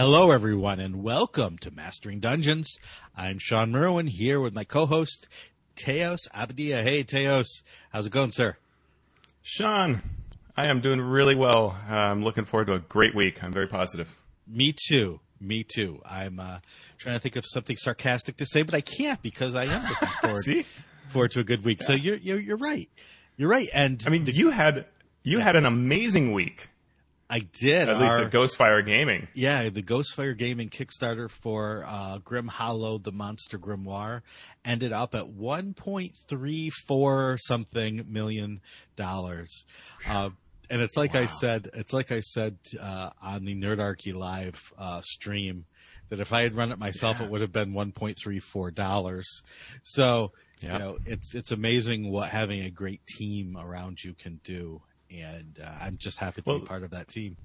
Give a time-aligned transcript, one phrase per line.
[0.00, 2.78] Hello, everyone, and welcome to Mastering Dungeons.
[3.16, 5.26] I'm Shawn Merwin here with my co-host
[5.74, 6.84] Teos Abadia.
[6.84, 8.56] Hey, Teos, how's it going, sir?
[9.42, 10.02] Shawn,
[10.56, 11.76] I am doing really well.
[11.88, 13.42] I'm looking forward to a great week.
[13.42, 14.16] I'm very positive.
[14.46, 15.18] Me too.
[15.40, 16.00] Me too.
[16.06, 16.58] I'm uh,
[16.98, 20.08] trying to think of something sarcastic to say, but I can't because I am looking
[20.20, 20.64] forward, See?
[21.08, 21.82] forward to a good week.
[21.82, 22.88] So you're, you're you're right.
[23.36, 23.68] You're right.
[23.74, 24.86] And I mean, you had
[25.24, 26.70] you had an amazing week.
[27.30, 27.88] I did.
[27.90, 29.28] At least Our- at Ghostfire Gaming.
[29.34, 34.22] Yeah, the Ghostfire Gaming Kickstarter for uh, Grim Hollow: The Monster Grimoire
[34.64, 38.60] ended up at 1.34 something million
[38.96, 39.64] dollars,
[40.06, 40.30] uh,
[40.70, 45.00] and it's like I said, it's like I said uh, on the Nerdarchy Live uh,
[45.02, 45.66] stream
[46.10, 47.26] that if I had run it myself, Yeah.
[47.26, 49.42] it would have been 1.34 dollars.
[49.82, 50.32] So
[50.62, 50.72] Yeah.
[50.72, 54.80] you know, it's it's amazing what having a great team around you can do.
[55.10, 57.36] And uh, I'm just happy to Well- be part of that team.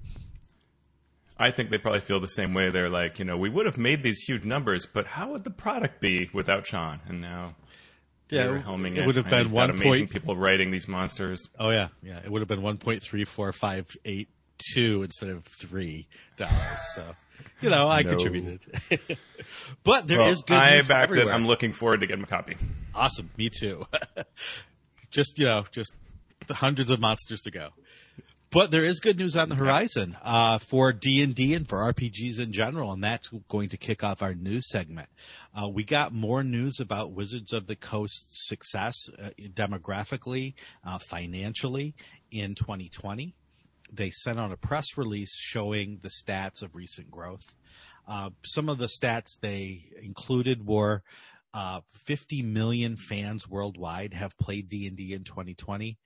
[1.36, 2.70] I think they probably feel the same way.
[2.70, 5.50] They're like, you know, we would have made these huge numbers, but how would the
[5.50, 7.00] product be without Shawn?
[7.08, 7.56] And now
[8.30, 9.08] Yeah, you're helming it it.
[9.08, 10.12] would have been you've one amazing point.
[10.12, 11.44] people writing these monsters.
[11.60, 12.20] Oh yeah, yeah.
[12.24, 14.30] It would have been one point three four five eight
[14.74, 16.80] two instead of three dollars.
[16.94, 17.04] So
[17.62, 18.10] you know, I No.
[18.12, 18.62] contributed.
[19.84, 21.18] but there is Well, good I news backed it.
[21.18, 21.34] everywhere.
[21.34, 22.58] I'm looking forward to getting a copy.
[22.94, 23.32] awesome.
[23.38, 23.88] Me too.
[25.10, 26.03] just you know, just the
[26.50, 27.70] hundreds of monsters to go.
[28.54, 31.80] But there is good news on the horizon uh, for D and D and for
[31.92, 35.10] RPGs in general, and that's going to kick off our news segment.
[35.60, 40.54] Uh, we got more news about Wizards of the Coast's success uh, demographically,
[40.86, 41.96] uh, financially
[42.30, 43.34] in 2020.
[43.92, 47.56] They sent out a press release showing the stats of recent growth.
[48.08, 51.02] Uh, some of the stats they included were
[51.56, 55.98] uh, 50 million fans worldwide have played D&D in 2020.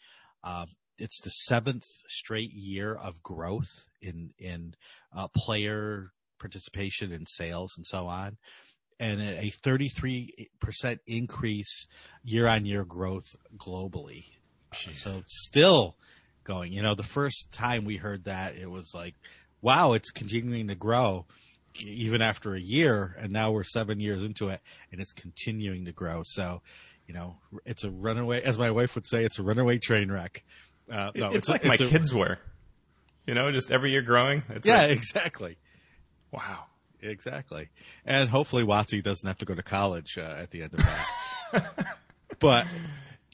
[0.44, 0.66] Uh,
[0.98, 4.76] it's the seventh straight year of growth in in
[5.16, 8.38] uh, player participation in sales and so on,
[9.00, 11.88] and a 33 percent increase
[12.24, 14.26] year on year growth globally.
[14.94, 15.96] So still
[16.44, 16.72] going.
[16.74, 19.16] You know, the first time we heard that, it was like,
[19.62, 21.26] wow, it's continuing to grow
[21.80, 24.62] even after a year, and now we're seven years into it,
[24.92, 26.22] and it's continuing to grow.
[26.26, 26.62] So,
[27.08, 30.44] you know, it's a runaway, as my wife would say, it's a runaway train wreck.
[30.92, 32.38] Uh, no, it's, a- like my a- kids were.
[33.26, 34.44] You know, just every year growing.
[34.50, 35.58] It's Yeah, like, exactly,
[36.32, 36.66] wow.
[37.02, 37.70] exactly.
[38.06, 41.66] And hopefully, WotC doesn't have to go to college uh, at the end of that.
[42.40, 42.66] but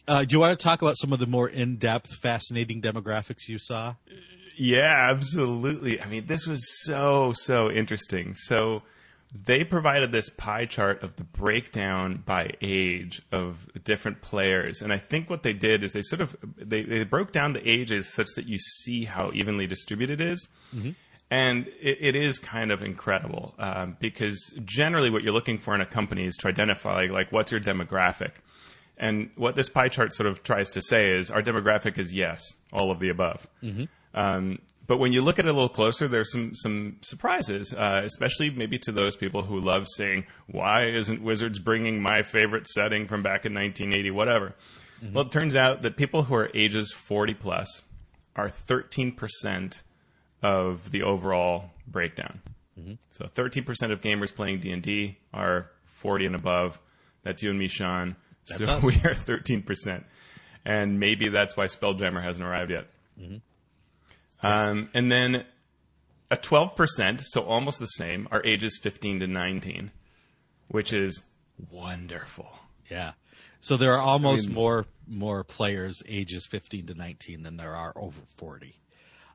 [0.07, 3.59] uh, do you want to talk about some of the more in-depth, fascinating demographics you
[3.59, 3.95] saw?
[4.57, 6.01] Yeah, absolutely.
[6.01, 8.33] I mean, this was so, so interesting.
[8.35, 8.81] So
[9.33, 14.81] they provided this pie chart of the breakdown by age of different players.
[14.81, 17.67] And I think what they did is they sort of, they, they broke down the
[17.67, 20.47] ages such that you see how evenly distributed it is.
[21.31, 25.81] And it, it is kind of incredible um, because generally what you're looking for in
[25.81, 28.31] a company is to identify like what's your demographic.
[28.99, 32.57] And what this pie chart sort of tries to say is our demographic is yes,
[32.71, 33.47] all of the above.
[34.13, 38.01] Um, but when you look at it a little closer, there's some some surprises, uh,
[38.03, 43.07] especially maybe to those people who love saying, "Why isn't Wizards bringing my favorite setting
[43.07, 44.55] from back in 1980, whatever?"
[45.03, 45.13] Mm-hmm.
[45.13, 47.81] Well, it turns out that people who are ages 40 plus
[48.35, 49.83] are 13 percent
[50.41, 52.41] of the overall breakdown.
[52.79, 52.93] Mm-hmm.
[53.11, 56.79] So 13 percent of gamers playing D and D are 40 and above.
[57.23, 58.17] That's you and me, Shawn.
[58.43, 58.83] so us.
[58.83, 60.05] we are 13 percent,
[60.65, 62.87] and maybe that's why Spelljammer hasn't arrived yet.
[63.17, 63.37] Mm-hmm.
[64.43, 65.45] Um, and then
[66.29, 69.91] a 12%, so almost the same, are ages 15 to 19,
[70.67, 71.23] which is
[71.71, 72.49] wonderful.
[72.89, 73.13] Yeah.
[73.59, 78.21] So there are almost more more players ages 15 to 19 than there are over
[78.37, 78.75] 40.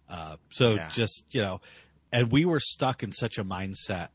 [0.09, 0.89] Uh, so Yeah.
[0.89, 1.61] just you know,
[2.13, 4.09] and we were stuck in such a mindset,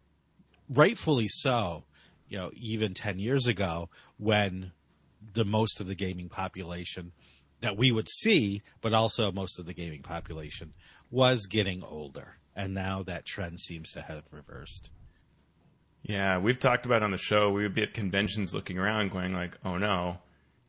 [0.69, 1.86] rightfully so.
[2.30, 4.72] You know, even 10 years ago, when
[5.34, 7.12] the most of the gaming population
[7.63, 10.74] that we would see, but also most of the gaming population
[11.10, 14.89] was getting older, and now that trend seems to have reversed.
[16.04, 19.33] Yeah, we've talked about on the show, we would be at conventions looking around going
[19.33, 20.18] like, oh no,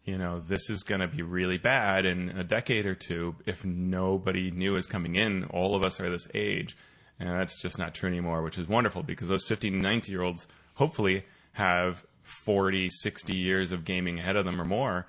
[0.04, 3.64] you know, this is going to be really bad in a decade or two if
[3.64, 5.44] nobody new is coming in.
[5.46, 6.76] All of us are this age.
[7.18, 10.22] And that's just not true anymore, which is wonderful because those 15 and 19 year
[10.22, 15.06] olds hopefully have 40, 60 years of gaming ahead of them or more.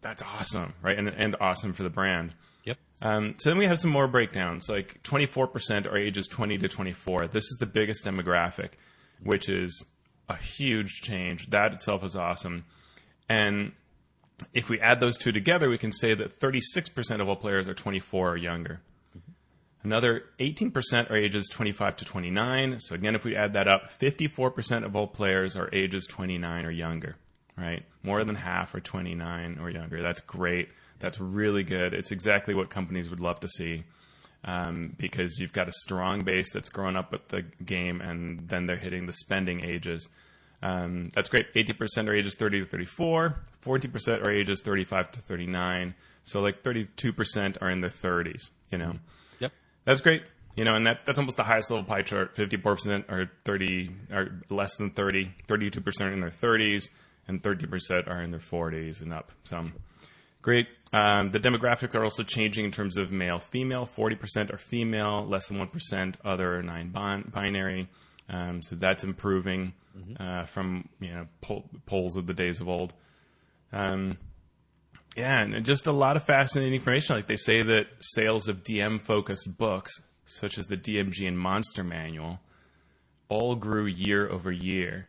[0.00, 0.98] That's awesome, right?
[0.98, 2.34] And, and awesome for the brand.
[2.64, 2.78] Yep.
[3.00, 4.68] Um, so then we have some more breakdowns.
[4.68, 7.26] Like 24% are ages 20 to 24.
[7.28, 8.70] This is the biggest demographic,
[9.22, 9.84] which is
[10.28, 11.48] a huge change.
[11.48, 12.64] That itself is awesome.
[13.28, 13.72] And
[14.52, 17.74] if we add those two together, we can say that 36% of all players are
[17.74, 18.80] 24 or younger.
[19.84, 22.80] Another 18% are ages 25 to 29.
[22.80, 26.70] So again, if we add that up, 54% of all players are ages 29 or
[26.70, 27.16] younger,
[27.56, 27.84] right?
[28.02, 30.00] More than half are 29 or younger.
[30.00, 30.68] That's great.
[31.00, 31.94] That's really good.
[31.94, 33.84] It's exactly what companies would love to see.
[34.44, 38.66] Um, because you've got a strong base that's grown up with the game, and then
[38.66, 40.08] they're hitting the spending ages.
[40.62, 41.52] Um, that's great.
[41.54, 45.94] 80% are ages 30 to 34, 40% are ages 35 to 39.
[46.24, 48.86] So like 32% are in their 30s, you know.
[48.90, 48.96] Yep.
[49.84, 50.22] That's great.
[50.54, 52.34] You know, and that, that's almost the highest level pie chart.
[52.34, 56.90] 54% are 30, are less than 30, 32% are in their 30s,
[57.26, 59.32] and 30% are in their 40s and up.
[59.44, 59.68] So
[60.42, 60.68] great.
[60.92, 63.86] Um, the demographics are also changing in terms of male, female.
[63.86, 67.88] 40% are female, less than 1% other non-binary.
[68.28, 70.22] Um, so that's improving mm-hmm.
[70.22, 72.94] uh, from you know poll, polls of the days of old.
[73.72, 74.18] Um,
[75.16, 77.16] yeah, and just a lot of fascinating information.
[77.16, 79.92] Like they say that sales of DM focused books,
[80.24, 82.40] such as the DMG and Monster Manual,
[83.28, 85.08] all grew year over year.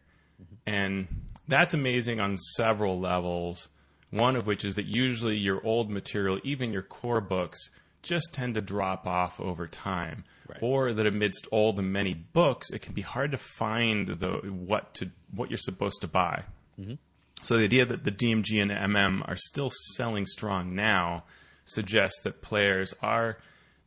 [0.65, 1.07] And
[1.47, 3.69] that's amazing on several levels.
[4.11, 7.69] One of which is that usually your old material, even your core books,
[8.01, 10.25] just tend to drop off over time.
[10.47, 10.59] Right.
[10.61, 14.93] Or that amidst all the many books, it can be hard to find the what
[14.95, 16.43] to what you're supposed to buy.
[16.79, 16.95] Mm-hmm.
[17.43, 21.25] So the idea that the DMG and MM are still selling strong now
[21.65, 23.37] suggests that players are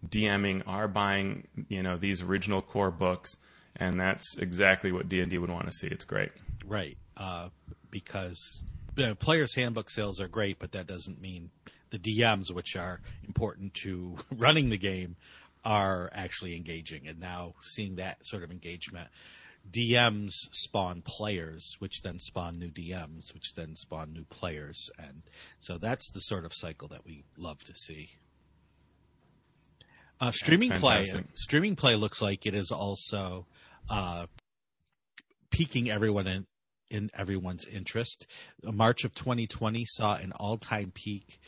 [0.07, 3.37] DMing, are buying, you know, these original core books,
[3.75, 5.87] and that's exactly what D and D would want to see.
[5.87, 6.33] It's great,
[6.67, 6.99] right?
[7.17, 7.49] Uh,
[7.91, 8.61] because
[8.95, 11.51] you know, players' handbook sales are great, but that doesn't mean
[11.91, 15.17] the DMs, which are important to running the game,
[15.65, 17.07] are actually engaging.
[17.09, 19.09] And now seeing that sort of engagement
[19.71, 25.23] DMs spawn players, which then spawn new DMs, which then spawn new players, and
[25.59, 28.11] so that's the sort of cycle that we love to see.
[30.21, 31.05] Uh, streaming play,
[31.35, 33.47] streaming play looks like it is also
[33.91, 34.27] uh,
[35.51, 36.47] piquing everyone in,
[36.91, 38.27] in everyone's interest.
[38.63, 41.39] March of 2020 saw an all-time peak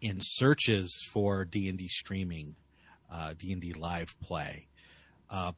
[0.00, 2.56] in searches for D and D streaming,
[3.10, 4.68] uh, D and D live play.
[5.30, 5.52] Uh,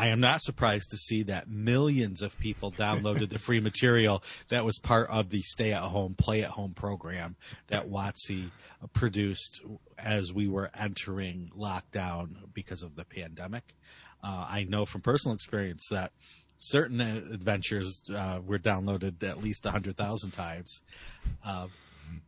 [0.00, 4.64] I am not surprised to see that millions of people downloaded the free material that
[4.64, 7.36] was part of the stay at home, play at home program
[7.66, 8.50] that WotC
[8.94, 9.60] produced
[9.98, 13.74] as we were entering lockdown because of the pandemic.
[14.24, 16.12] Uh, I know from personal experience that
[16.56, 20.80] certain adventures uh, were downloaded at least 100,000 times.
[21.44, 21.66] Uh,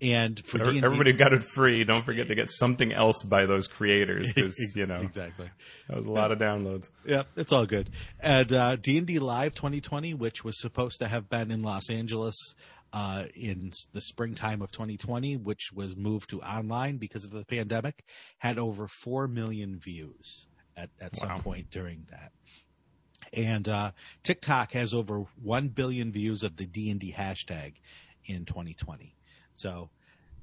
[0.01, 1.85] and for D&D, everybody got it free.
[1.85, 5.51] Don't forget to get something else by those creators because you know exactly
[5.89, 6.91] that was a lot of downloads.
[7.05, 7.91] Yeah, it's all good.
[8.21, 11.89] And uh, D and D Live 2020, which was supposed to have been in Los
[11.91, 12.37] Angeles
[12.93, 18.05] uh, in the springtime of 2020, which was moved to online because of the pandemic,
[18.39, 20.47] had over four million views
[20.77, 21.29] at at wow.
[21.29, 22.33] some point during that.
[23.33, 23.93] And uh,
[24.23, 27.75] TikTok has over one billion views of the D and D hashtag
[28.27, 29.15] in 2020.
[29.55, 29.91] So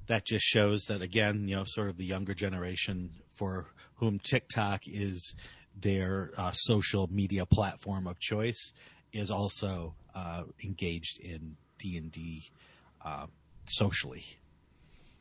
[0.06, 3.66] that just shows that again, you know, sort of the younger generation for
[3.96, 5.34] whom TikTok is
[5.80, 8.72] their uh, social media platform of choice
[9.12, 12.50] is also uh, engaged in D and D
[13.04, 13.26] uh,
[13.66, 14.24] socially.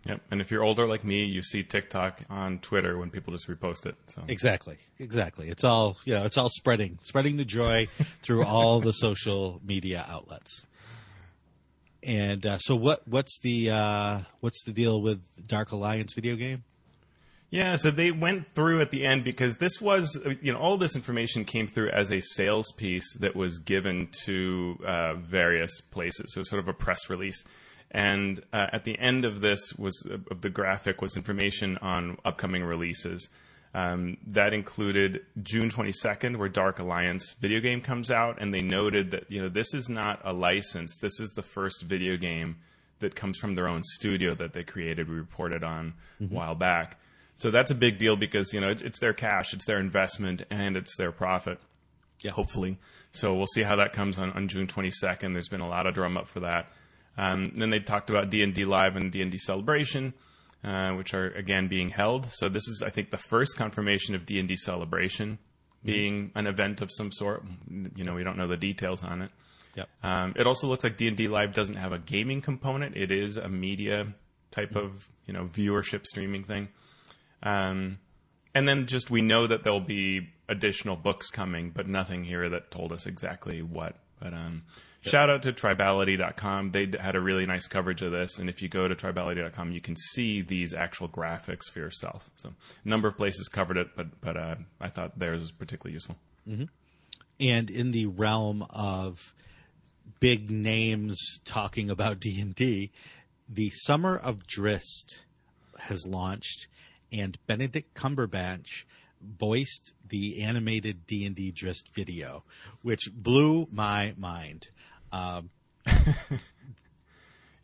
[0.06, 3.50] Yep, and if you're older like me, you see TikTok on Twitter when people just
[3.50, 3.96] repost it.
[4.08, 5.50] So exactly, exactly.
[5.50, 6.24] It's all you know.
[6.24, 7.88] It's all spreading, spreading the joy
[8.22, 10.66] through all the social media outlets.
[12.02, 16.64] And uh, so, what what's the uh, what's the deal with Dark Alliance video game?
[17.52, 20.96] Yeah, so they went through at the end because this was, you know, all this
[20.96, 26.34] information came through as a sales piece that was given to uh, various places.
[26.34, 27.44] So, sort of a press release.
[27.92, 32.64] And uh, at the end of this was of the graphic was information on upcoming
[32.64, 33.30] releases.
[33.74, 39.12] Um, that included June 22nd, where Dark Alliance video game comes out, and they noted
[39.12, 40.98] that you know this is not a license.
[40.98, 42.58] This is the first video game
[43.00, 45.08] that comes from their own studio that they created.
[45.08, 46.34] We reported on mm-hmm.
[46.34, 47.00] a while back,
[47.36, 50.42] so that's a big deal because you know it's, it's, their cash, it's their investment,
[50.50, 51.60] and it's their profit.
[52.22, 52.32] Yeah.
[52.32, 52.80] Hopefully,
[53.12, 55.34] so we'll see how that comes on, on June 22nd.
[55.34, 56.68] There's been a lot of drum up for that.
[57.18, 60.14] Um, then they talked about D and D Live and D and D Celebration.
[60.62, 62.28] Uh, which are again being held.
[62.34, 65.40] So this is, I think, the first confirmation of D and D Celebration
[65.86, 66.38] being mm-hmm.
[66.38, 67.46] an event of some sort.
[67.96, 69.32] You know, we don't know the details on it.
[69.76, 69.90] Yep.
[70.04, 72.98] Um, it also looks like D and D Live doesn't have a gaming component.
[72.98, 74.08] It is a media
[74.52, 74.86] type mm-hmm.
[74.86, 76.68] of you know viewership streaming thing.
[77.42, 78.00] Um,
[78.54, 82.70] and then just we know that there'll be additional books coming, but nothing here that
[82.70, 84.64] told us exactly what But um,
[85.02, 86.72] shout out to tribality.com.
[86.72, 88.40] They had a really nice coverage of this.
[88.40, 92.30] And if you go to tribality.com, you can see these actual graphics for yourself.
[92.36, 92.54] So
[92.84, 96.18] a number of places covered it, but, but uh, I thought theirs was particularly useful.
[97.40, 99.34] and in the realm of
[100.20, 102.92] big names talking about D&D,
[103.48, 105.20] the Summer of Drizzt
[105.80, 106.68] has launched
[107.12, 108.84] and Benedict Cumberbatch
[109.22, 112.44] voiced the animated D&D Drizzt video,
[112.82, 114.68] which blew my mind.
[115.12, 115.50] Um,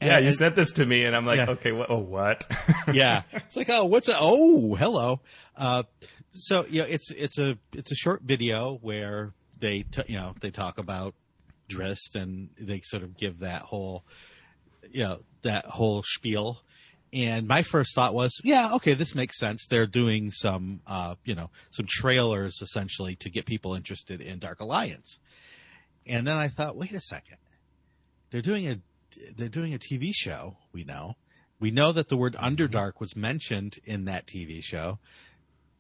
[0.02, 1.52] Yeah, you sent this to me, and I'm like, Yeah.
[1.52, 2.46] okay, oh, what?
[2.94, 5.22] yeah, it's like, oh, what's a, oh, hello.
[5.56, 5.84] Uh,
[6.32, 10.36] so you know, it's it's a it's a short video where they t- you know
[10.42, 11.16] they talk about
[11.70, 14.04] Drizzt and they sort of give that whole
[14.92, 16.62] you know that whole spiel.
[17.14, 19.66] And my first thought was, yeah, okay, this makes sense.
[19.70, 24.60] They're doing some uh, you know some trailers essentially to get people interested in Dark
[24.60, 25.20] Alliance.
[26.06, 27.38] And then I thought, wait a second,
[28.30, 28.80] they're doing a
[29.36, 30.58] they're doing a TV show.
[30.74, 31.16] We know.
[31.60, 35.00] We know that the word Underdark was mentioned in that TV show.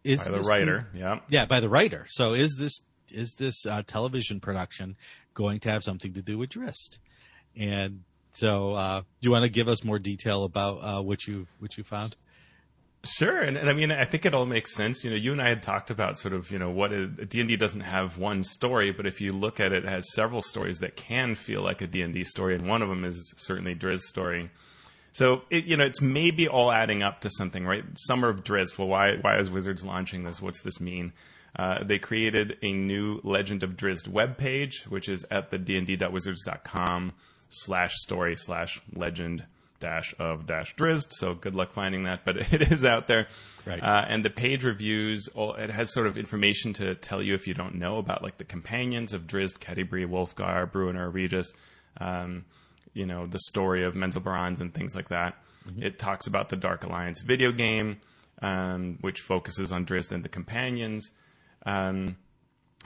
[0.04, 1.20] Is By the writer, yeah.
[1.30, 2.06] yeah, by the writer.
[2.10, 2.80] So is this
[3.10, 4.96] is this uh, television production
[5.34, 7.00] going to have something to do with Drizzt?
[7.58, 11.48] And so, uh, do you want to give us more detail about uh, what you
[11.60, 12.16] what you found?
[13.06, 15.04] Sure, and, and I mean, I think it all makes sense.
[15.04, 17.40] You know, you and I had talked about sort of, you know, what is D
[17.40, 20.42] and D doesn't have one story, but if you look at it, it has several
[20.42, 23.34] stories that can feel like a D and D story, and one of them is
[23.38, 24.50] certainly Drizzt story.
[25.12, 27.84] So it, you know, it's maybe all adding up to something, right?
[27.96, 28.78] Summer of Drizzt.
[28.78, 30.42] Well, why why is Wizards launching this?
[30.42, 31.14] What's this mean?
[31.58, 37.14] Uh, they created a new Legend of Drizzt webpage, which is at the dnd.wizards.com
[37.50, 39.46] slash story slash legend
[39.86, 41.12] dash of dash Drizzt.
[41.12, 43.28] So good luck finding that, but it is out there.
[43.66, 43.82] Right.
[43.82, 47.48] Uh, and the page reviews, all, it has sort of information to tell you if
[47.48, 51.54] you don't know about like the companions of Drizzt, Catti-brie, Wulfgar, Bruenor, Regis,
[52.00, 52.46] um,
[52.94, 55.36] you know, the story of Menzoberranzan and things like that.
[55.80, 57.98] It talks about the Dark Alliance video game,
[58.42, 61.12] um, which focuses on Drizzt and the companions.
[61.66, 62.18] Um,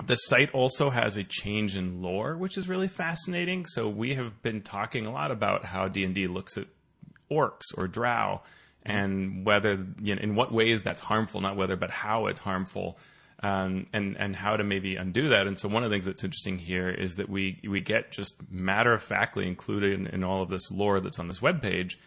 [0.06, 3.66] the site also has a change in lore, which is really fascinating.
[3.66, 6.68] So we have been talking a lot about how D and D looks at
[7.32, 8.42] orcs or drow,
[8.84, 12.98] and whether you know, in what ways that's harmful, not whether, but how it's harmful,
[13.44, 15.48] um, and and how to maybe undo that.
[15.48, 18.36] And so one of the things that's interesting here is that we we get just
[18.52, 22.00] matter of factly included in, in all of this lore that's on this web page,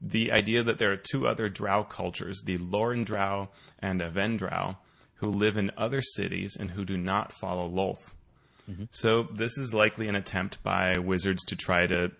[0.00, 4.76] the idea that there are two other drow cultures, the Loren drow and Aven drow,
[5.16, 8.14] who live in other cities and who do not follow Lolth.
[8.90, 12.12] So this is likely an attempt by wizards to try to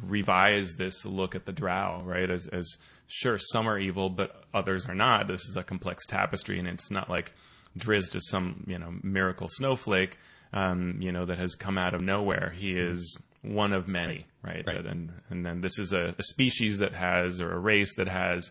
[0.00, 2.28] revise this look at the drow, right?
[2.30, 5.28] As, as sure, some are evil, but others are not.
[5.28, 7.32] This is a complex tapestry, and it's not like
[7.78, 10.18] Drizzt is some you know miracle snowflake,
[10.52, 12.52] um, you know, that has come out of nowhere.
[12.56, 14.64] He is one of many, right?
[14.66, 14.86] Right.
[14.86, 18.50] And and then this is a, a species that has or a race that has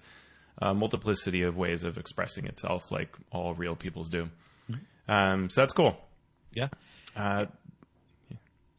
[0.59, 4.29] a multiplicity of ways of expressing itself, like all real peoples do.
[5.07, 5.97] Um, so that's cool.
[6.53, 6.67] Yeah,
[7.15, 7.47] Uh,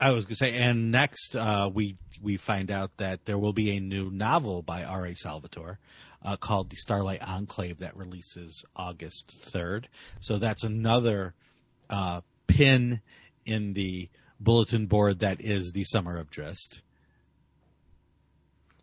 [0.00, 3.76] I was gonna say, and next uh, we we find out that there will be
[3.76, 5.06] a new novel by R.
[5.06, 5.14] A.
[5.14, 5.78] Salvatore
[6.22, 9.88] uh, called "The Starlight Enclave" that releases August third.
[10.20, 11.34] So that's another
[11.88, 13.00] uh, pin
[13.46, 14.08] in the
[14.40, 16.80] bulletin board that is the Summer of Drizzt.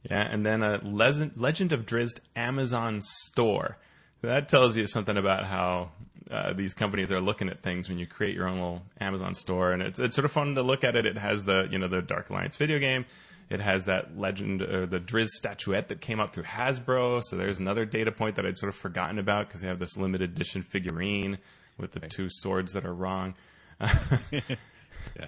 [0.10, 3.78] Yeah, and then a Legend of Drizzt Amazon store.
[4.22, 5.92] That tells you something about how
[6.30, 9.72] uh, these companies are looking at things when you create your own little Amazon store,
[9.72, 11.06] and it's it's sort of fun to look at it.
[11.06, 13.06] It has the you know the Dark Alliance video game.
[13.50, 17.22] It has that Legend or the Drizzt statuette that came up through Hasbro.
[17.22, 19.98] So there's another data point that I'd sort of forgotten about because they have this
[19.98, 21.38] limited edition figurine
[21.78, 23.36] with the two swords that are wrong.
[25.20, 25.28] Yeah.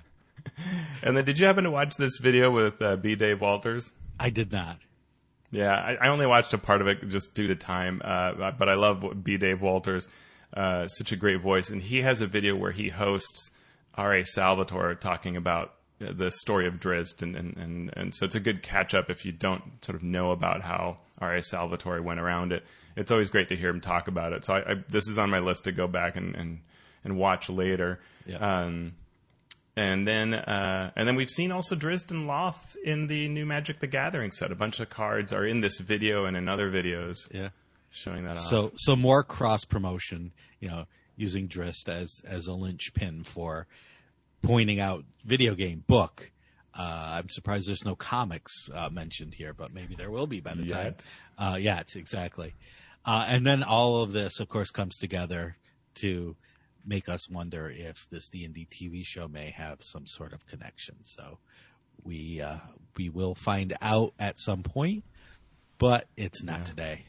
[1.01, 3.15] And then, did you happen to watch this video with uh, B.
[3.15, 3.91] Dave Walters?
[4.19, 4.77] I did not.
[5.53, 8.67] Yeah, I, I only watched a part of it just due to time, uh, but
[8.67, 9.37] I love B.
[9.37, 10.07] Dave Walters,
[10.55, 13.51] uh, such a great voice, and he has a video where he hosts
[13.93, 14.25] R.A.
[14.25, 18.63] Salvatore talking about the story of Drizzt, and, and, and, and so it's a good
[18.63, 21.43] catch up if you don't sort of know about how R.A.
[21.43, 22.63] Salvatore went around it.
[22.95, 24.43] It's always great to hear him talk about it.
[24.43, 26.61] So I, I, this is on my list to go back and, and,
[27.03, 27.99] and watch later.
[28.25, 28.37] Yeah.
[28.37, 28.93] Um,
[29.75, 33.79] and then, uh, and then we've seen also Drizzt and Lolth in the new Magic
[33.79, 34.51] the Gathering set.
[34.51, 37.49] A bunch of cards are in this video and in other videos Yeah.
[37.89, 38.45] showing that off.
[38.45, 43.67] So so more cross promotion, you know, using Drizzt as as a linchpin for
[44.41, 46.31] pointing out video game book.
[46.77, 46.81] Uh,
[47.21, 50.65] I'm surprised there's no comics uh, mentioned here, but maybe there will be by the
[50.65, 50.95] time.
[51.37, 52.55] Uh, yeah, exactly.
[53.05, 55.55] Uh, and then all of this, of course, comes together
[55.95, 56.35] to
[56.85, 60.45] make us wonder if this D and D TV show may have some sort of
[60.47, 60.95] connection.
[61.03, 61.37] So
[62.03, 62.57] we uh,
[62.97, 65.03] we will find out at some point,
[65.77, 66.63] but it's not Yeah.
[66.65, 67.05] today.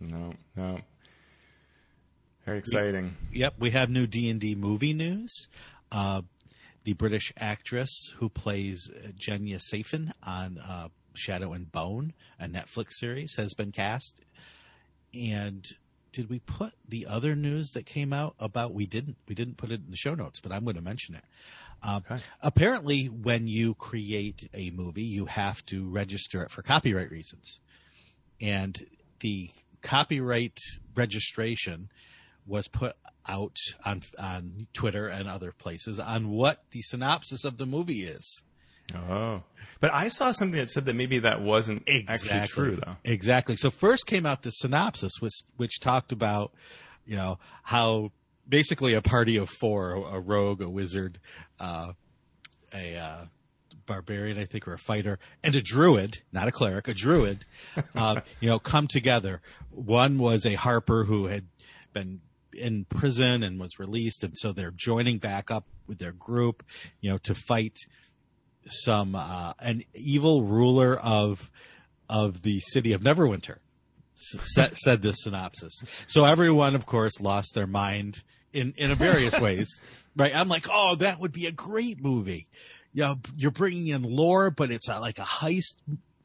[0.00, 0.80] No, no.
[2.44, 3.16] Very exciting.
[3.32, 5.48] Yep, we have new D and D movie news.
[5.90, 6.22] Uh,
[6.84, 13.36] the British actress who plays Genya Safin on uh, Shadow and Bone, a Netflix series,
[13.36, 14.20] has been cast.
[15.14, 15.64] And
[16.14, 18.72] did we put the other news that came out about?
[18.72, 19.16] We didn't.
[19.28, 21.24] We didn't put it in the show notes, but I'm going to mention it.
[21.82, 22.22] Uh, Okay.
[22.40, 27.58] Apparently, when you create a movie, you have to register it for copyright reasons,
[28.40, 28.86] and
[29.20, 29.50] the
[29.82, 30.58] copyright
[30.94, 31.90] registration
[32.46, 32.96] was put
[33.28, 38.42] out on on Twitter and other places on what the synopsis of the movie is.
[38.94, 39.42] Oh,
[39.80, 42.96] but I saw something that said that maybe that wasn't actually true, though.
[43.04, 43.56] Exactly.
[43.56, 46.52] So first came out the synopsis, which which talked about,
[47.06, 48.12] you know, how
[48.48, 51.18] basically a party of four, a rogue, a wizard,
[51.58, 51.92] uh,
[52.74, 53.24] a uh,
[53.86, 57.44] barbarian, I think, or a fighter, and a druid, not a cleric, a druid,
[57.94, 59.40] uh, you know, come together.
[59.70, 61.46] One was a harper who had
[61.92, 62.20] been
[62.52, 66.64] in prison and was released, and so they're joining back up with their group,
[67.00, 67.86] you know, to fight
[68.66, 71.50] some uh, an evil ruler of
[72.08, 73.58] of the city of Neverwinter.
[74.14, 75.82] Said, said this synopsis.
[76.06, 79.80] So everyone, of course, lost their mind in in various ways.
[80.16, 80.34] Right?
[80.34, 82.46] I'm like, oh, that would be a great movie.
[82.92, 85.74] You know, you're bringing in lore, but it's a, like a heist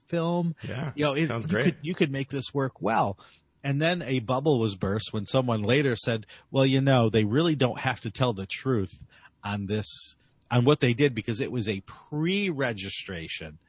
[0.09, 0.55] film.
[0.67, 1.65] Yeah, You know, it, sounds you great.
[1.65, 3.17] Could, you could make this work well.
[3.63, 7.55] And then a bubble was burst when someone later said, well, you know, they really
[7.55, 8.97] don't have to tell the truth
[9.43, 10.15] on this,
[10.51, 13.59] on what they did because it was a pre-registration.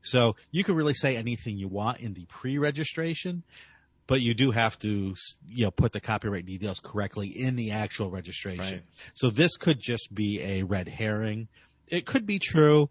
[0.00, 3.42] So you can really say anything you want in the pre-registration,
[4.06, 5.14] but you do have to,
[5.48, 8.60] you know, put the copyright details correctly in the actual registration.
[8.74, 8.82] Right.
[9.14, 11.48] So this could just be a red herring.
[11.88, 12.90] It could be true,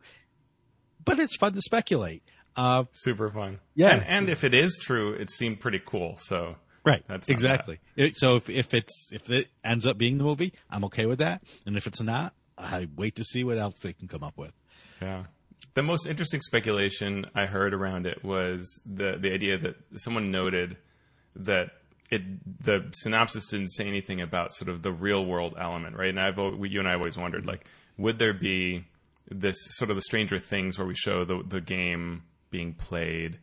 [1.06, 2.24] but it's fun to speculate.
[2.56, 3.60] Uh, Super fun.
[3.76, 3.93] Yeah.
[3.96, 6.17] and, and if it is true, it seemed pretty cool.
[6.17, 7.04] So Right.
[7.08, 7.80] That's exactly.
[7.96, 11.19] It- so if, if it's if it ends up being the movie, I'm okay with
[11.19, 11.41] that.
[11.65, 14.54] And if it's not, I wait to see what else they can come up with.
[15.02, 15.23] Yeah.
[15.76, 20.78] The most interesting speculation I heard around it was the the idea that someone noted
[21.36, 21.71] that
[22.12, 22.21] it
[22.63, 26.10] the synopsis didn't say anything about sort of the real world element, right?
[26.10, 27.65] And I've you and I always wondered like
[27.97, 28.86] would there be
[29.32, 33.39] this sort of the Stranger Things where we show the the game being played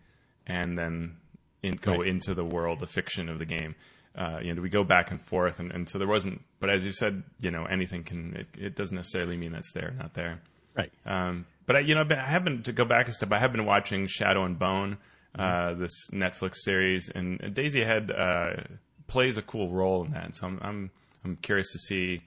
[0.46, 1.16] and then
[1.62, 2.06] in, go Right.
[2.08, 3.74] into the world, the fiction of the game.
[4.14, 5.60] Uh, you know, do we go back and forth?
[5.60, 6.42] And, and so there wasn't.
[6.58, 8.34] But as you said, you know, anything can.
[8.36, 10.40] It, it doesn't necessarily mean that's there, not there.
[10.76, 10.92] Right.
[11.06, 13.32] Um, but I, you know, I have been to go back a step.
[13.32, 14.98] I have been watching Shadow and Bone,
[15.38, 18.62] uh, this Netflix series, and Daisy Head uh,
[19.06, 20.34] plays a cool role in that.
[20.36, 20.90] So I'm, I'm
[21.24, 22.20] I'm curious to see,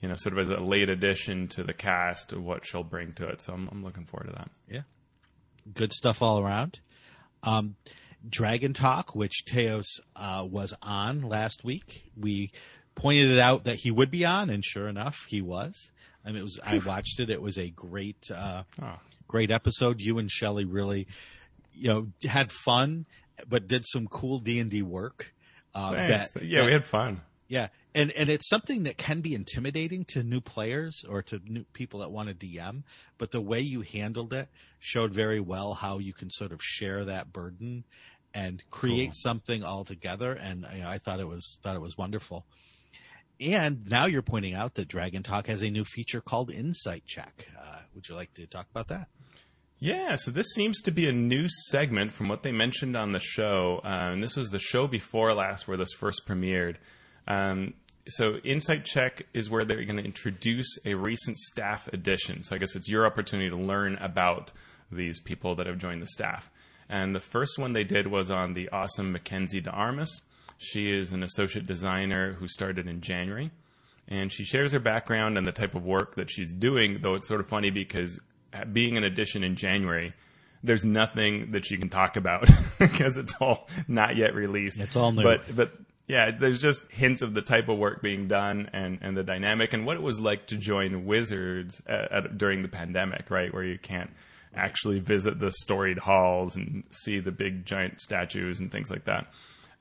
[0.00, 3.26] you know, sort of as a late addition to the cast, what she'll bring to
[3.26, 3.40] it.
[3.40, 4.50] So I'm, I'm looking forward to that.
[4.70, 4.82] Yeah.
[5.74, 6.78] Good stuff all around.
[7.42, 7.76] Um,
[8.28, 12.50] Dragon Talk, which Teos uh, was on last week, we
[12.94, 15.90] pointed it out that he would be on, and sure enough, he was.
[16.24, 16.58] I mean, it was.
[16.64, 17.30] I watched it.
[17.30, 18.98] It was a great, uh, Oh.
[19.28, 20.00] great episode.
[20.00, 21.06] You and Shelley really,
[21.72, 23.06] you know, had fun,
[23.48, 25.32] but did some cool D and D work.
[25.74, 27.20] Uh, that- yeah, that- we had fun.
[27.48, 31.64] Yeah, and and it's something that can be intimidating to new players or to new
[31.72, 32.82] people that want to DM.
[33.16, 37.04] But the way you handled it showed very well how you can sort of share
[37.06, 37.84] that burden
[38.34, 39.14] and create Cool.
[39.14, 40.32] something all together.
[40.32, 42.44] And you know, I thought it was thought it was wonderful.
[43.40, 47.46] And now you're pointing out that Dragon Talk has a new feature called Insight Check.
[47.58, 49.08] Uh, would you like to talk about that?
[49.78, 53.20] Yeah, so this seems to be a new segment from what they mentioned on the
[53.20, 53.80] show.
[53.84, 56.76] Uh, and this was the show before last where this first premiered.
[57.28, 57.74] Um,
[58.08, 62.42] so, Insight Check is where they're going to introduce a recent staff addition.
[62.42, 64.52] So, I guess it's your opportunity to learn about
[64.90, 66.50] these people that have joined the staff.
[66.88, 70.22] And the first one they did was on the awesome Makenzie De Armas.
[70.56, 73.52] She is an associate designer who started in January
[74.08, 76.98] and she shares her background and the type of work that she's doing.
[77.02, 78.18] Though it's sort of funny because
[78.72, 80.14] being an addition in January,
[80.62, 84.80] there's nothing that she can talk about because it's all not yet released.
[84.80, 85.22] It's all new.
[85.22, 85.72] But but
[86.08, 89.74] yeah, there's just hints of the type of work being done and and the dynamic
[89.74, 93.62] and what it was like to join Wizards at, at, during the pandemic, right, where
[93.62, 94.10] you can't
[94.54, 99.26] actually visit the storied halls and see the big giant statues and things like that.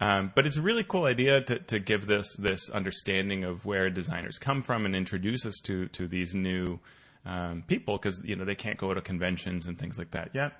[0.01, 3.89] Um, but it's a really cool idea to, to give this this understanding of where
[3.89, 6.77] designers come from and introduce us to to these new
[7.25, 10.53] um, people because you know they can't go to conventions and things like that yet.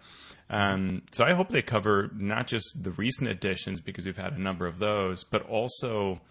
[0.50, 4.42] Um, so I hope they cover not just the recent editions because we've had a
[4.42, 6.22] number of those, but also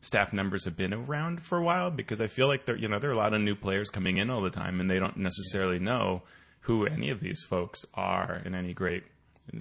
[0.00, 2.98] staff numbers have been around for a while because I feel like there you know
[2.98, 5.16] there are a lot of new players coming in all the time and they don't
[5.16, 6.22] necessarily know
[6.60, 9.04] who any of these folks are in any great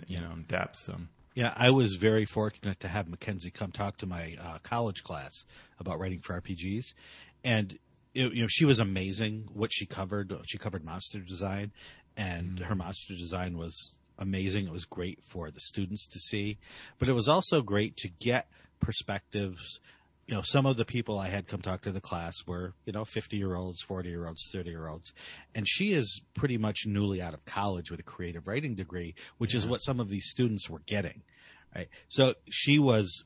[0.07, 0.77] you know depth.
[0.77, 0.95] So
[1.33, 5.45] Yeah, I was very fortunate to have Makenzie come talk to my uh, college class
[5.79, 6.93] about writing for RPGs,
[7.43, 7.77] and
[8.13, 9.49] it, you know she was amazing.
[9.53, 11.71] What she covered, she covered monster design,
[12.15, 14.65] and her monster design was amazing.
[14.67, 16.57] It was great for the students to see,
[16.99, 18.47] but it was also great to get
[18.79, 19.79] perspectives.
[20.27, 22.93] You know, some of the people I had come talk to the class were, you
[22.93, 25.13] know, 50 year olds, 40 year olds, 30 year olds.
[25.53, 29.53] And she is pretty much newly out of college with a creative writing degree, which
[29.53, 31.23] is what some of these students were getting.
[31.75, 31.89] Right.
[32.07, 33.25] So she was,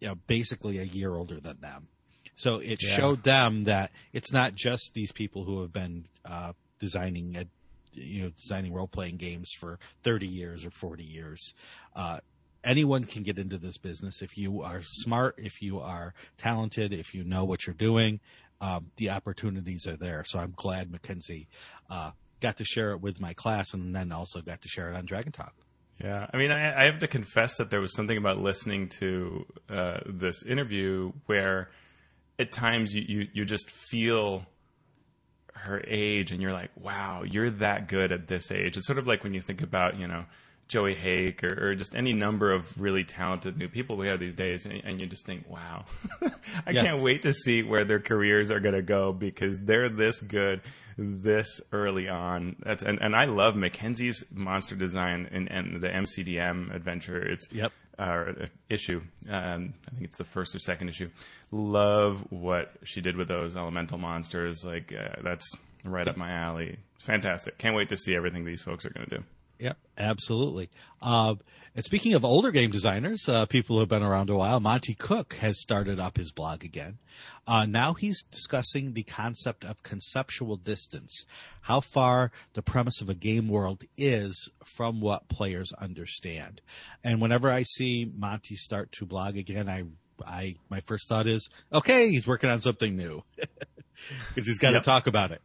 [0.00, 1.88] you know, basically a year older than them.
[2.34, 2.96] So it Yeah.
[2.96, 7.46] showed them that it's not just these people who have been uh, designing, a,
[7.94, 11.54] you know, designing role playing games for 30 years or 40 years.
[11.94, 12.20] Uh,
[12.64, 17.14] anyone can get into this business if you are smart, if you are talented, if
[17.14, 18.20] you know what you're doing.
[18.60, 20.24] Um, the opportunities are there.
[20.24, 21.48] So I'm glad Makenzie
[21.90, 24.96] uh, got to share it with my class, and then also got to share it
[24.96, 25.54] on Dragon Talk.
[26.02, 29.46] Yeah, I mean, I, I have to confess that there was something about listening to
[29.68, 31.70] uh, this interview where,
[32.38, 34.46] at times, you, you you just feel
[35.52, 39.06] her age, and you're like, "Wow, you're that good at this age." It's sort of
[39.06, 40.24] like when you think about, you know,
[40.68, 44.34] Joey Hake or, or just any number of really talented new people we have these
[44.34, 45.84] days, and, and you just think, "Wow,
[46.66, 46.82] I Yeah.
[46.84, 50.60] can't wait to see where their careers are going to go because they're this good."
[50.96, 52.56] This early on.
[52.64, 57.20] That's and, and I love Makenzie's monster design and, and the MCDM adventure.
[57.22, 57.72] It's Yep.
[57.98, 58.24] uh,
[58.68, 61.10] issue um, I think it's the first or second issue.
[61.50, 64.64] Love what she did with those elemental monsters.
[64.64, 65.46] Like uh, that's
[65.84, 66.78] right up my alley.
[67.00, 67.58] Fantastic.
[67.58, 69.24] Can't wait to see everything these folks are going to do.
[69.58, 70.70] Yep, absolutely.
[71.00, 71.34] Uh,
[71.74, 74.94] and speaking of older game designers, uh, people who have been around a while, Monte
[74.94, 76.98] Cook has started up his blog again.
[77.46, 81.24] Uh, now he's discussing the concept of conceptual distance,
[81.62, 86.60] how far the premise of a game world is from what players understand.
[87.02, 89.84] And whenever I see Monte start to blog again, I,
[90.26, 93.22] I, my first thought is, okay, he's working on something new
[94.28, 94.82] because he's got to Yep.
[94.82, 95.42] talk about it.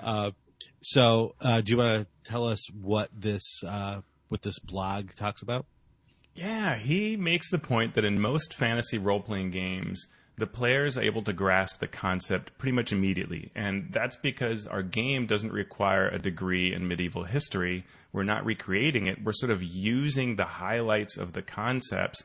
[0.00, 0.32] Uh,
[0.80, 5.42] so, uh, do you want to tell us what this uh, what this blog talks
[5.42, 5.66] about?
[6.34, 11.02] Yeah, he makes the point that in most fantasy role playing games, the players are
[11.02, 13.50] able to grasp the concept pretty much immediately.
[13.56, 17.84] And that's because our game doesn't require a degree in medieval history.
[18.12, 22.22] We're not recreating it, we're sort of using the highlights of the concepts.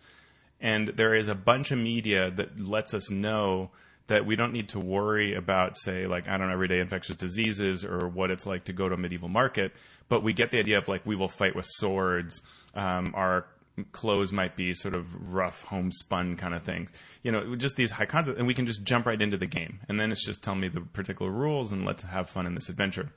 [0.61, 3.71] And there is a bunch of media that lets us know
[4.07, 7.85] that we don't need to worry about, say, like, I don't know, everyday infectious diseases
[7.85, 9.73] or what it's like to go to a medieval market.
[10.09, 12.41] But we get the idea of, like, we will fight with swords.
[12.75, 13.47] Um, our
[13.91, 16.91] clothes might be sort of rough, homespun kind of things.
[17.23, 18.37] You know, just these high concepts.
[18.37, 19.79] And we can just jump right into the game.
[19.87, 22.69] And then it's just tell me the particular rules and let's have fun in this
[22.69, 23.11] adventure.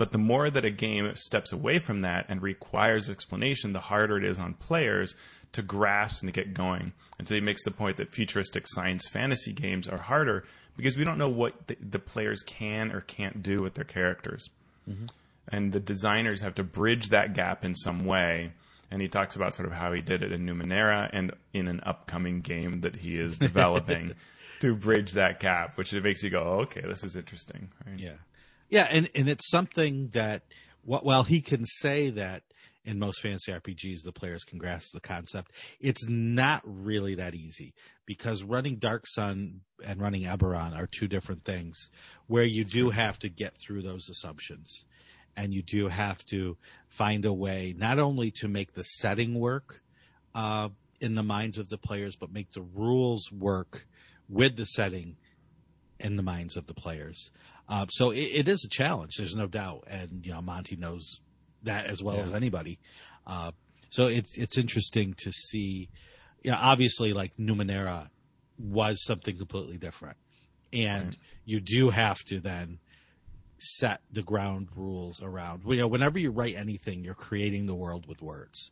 [0.00, 4.16] But the more that a game steps away from that and requires explanation, the harder
[4.16, 5.14] it is on players
[5.52, 6.94] to grasp and to get going.
[7.18, 11.04] And so he makes the point that futuristic science fantasy games are harder because we
[11.04, 14.48] don't know what the, the players can or can't do with their characters.
[14.88, 15.04] Mm-hmm.
[15.48, 18.52] And the designers have to bridge that gap in some way.
[18.90, 21.82] And he talks about sort of how he did it in Numenera and in an
[21.84, 24.14] upcoming game that he is developing
[24.60, 27.68] to bridge that gap, which it makes you go, oh, okay, this is interesting.
[27.86, 27.98] Right?
[27.98, 28.14] Yeah,
[28.70, 30.42] yeah, and and it's something that
[30.82, 32.44] wh- while he can say that
[32.84, 37.74] in most fantasy RPGs the players can grasp the concept, it's not really that easy
[38.06, 41.90] because running Dark Sun and running Eberron are two different things,
[42.26, 44.84] where you do have to get through those assumptions,
[45.36, 46.56] and you do have to
[46.88, 49.82] find a way not only to make the setting work
[50.34, 50.68] uh,
[51.00, 53.86] in the minds of the players, but make the rules work
[54.28, 55.16] with the setting
[55.98, 57.30] in the minds of the players.
[57.70, 59.12] Uh, so it, it is a challenge.
[59.16, 61.20] There's no doubt, and you know Monte knows
[61.62, 62.22] that as well Yeah.
[62.24, 62.78] as anybody.
[63.26, 63.52] Uh,
[63.90, 65.88] so it's it's interesting to see.
[66.42, 68.08] You know, obviously, like Numenera
[68.58, 70.16] was something completely different,
[70.72, 71.16] and Right.
[71.44, 72.78] you do have to then
[73.58, 75.62] set the ground rules around.
[75.66, 78.70] You know, whenever you write anything, you're creating the world with words.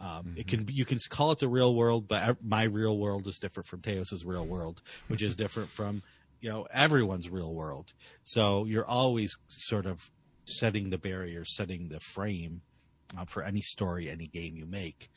[0.00, 3.26] Um, It can be, you can call it the real world, but my real world
[3.28, 6.02] is different from Teos's real world, which is different from
[6.44, 7.94] you know everyone's real world.
[8.22, 10.10] So you're always sort of
[10.44, 12.60] setting the barrier setting the frame
[13.16, 15.08] uh, for any story, any game you make.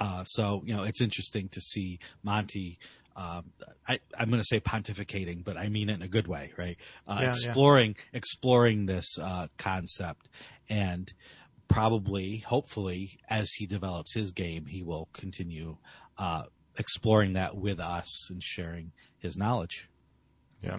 [0.00, 2.78] Uh, so you know it's interesting to see Monte.
[3.14, 3.52] Um,
[3.88, 6.76] I, I'm going to say pontificating, but I mean it in a good way, right?
[7.06, 7.28] Uh, Yeah, yeah.
[7.28, 10.28] exploring exploring this uh, concept,
[10.68, 11.12] and
[11.68, 15.76] probably, hopefully, as he develops his game, he will continue
[16.16, 16.42] uh,
[16.76, 19.88] exploring that with us and sharing his knowledge.
[20.60, 20.78] Yeah.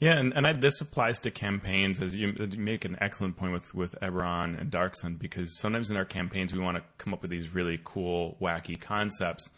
[0.00, 3.52] Yeah, and, and I, this applies to campaigns as you, you, make an excellent point
[3.52, 7.14] with with Eberron and Dark Sun because sometimes in our campaigns we want to come
[7.14, 9.48] up with these really cool, wacky concepts,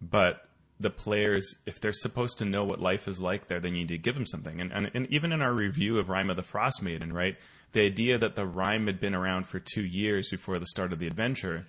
[0.00, 0.48] but
[0.80, 3.88] the players, if they're supposed to know what life is like there, then you need
[3.88, 4.60] to give them something.
[4.60, 7.36] And, and, and even in our review of Rime of the Frost Maiden, right,
[7.72, 10.98] the idea that the rime had been around for two years before the start of
[10.98, 11.66] the adventure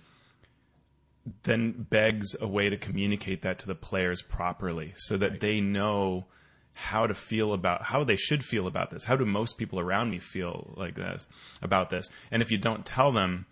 [1.44, 5.40] then begs a way to communicate that to the players properly so that right.
[5.40, 6.26] they know
[6.74, 9.04] how to feel about how they should feel about this.
[9.04, 11.28] How do most people around me feel like this
[11.62, 12.10] about this?
[12.30, 13.46] And if you don't tell them,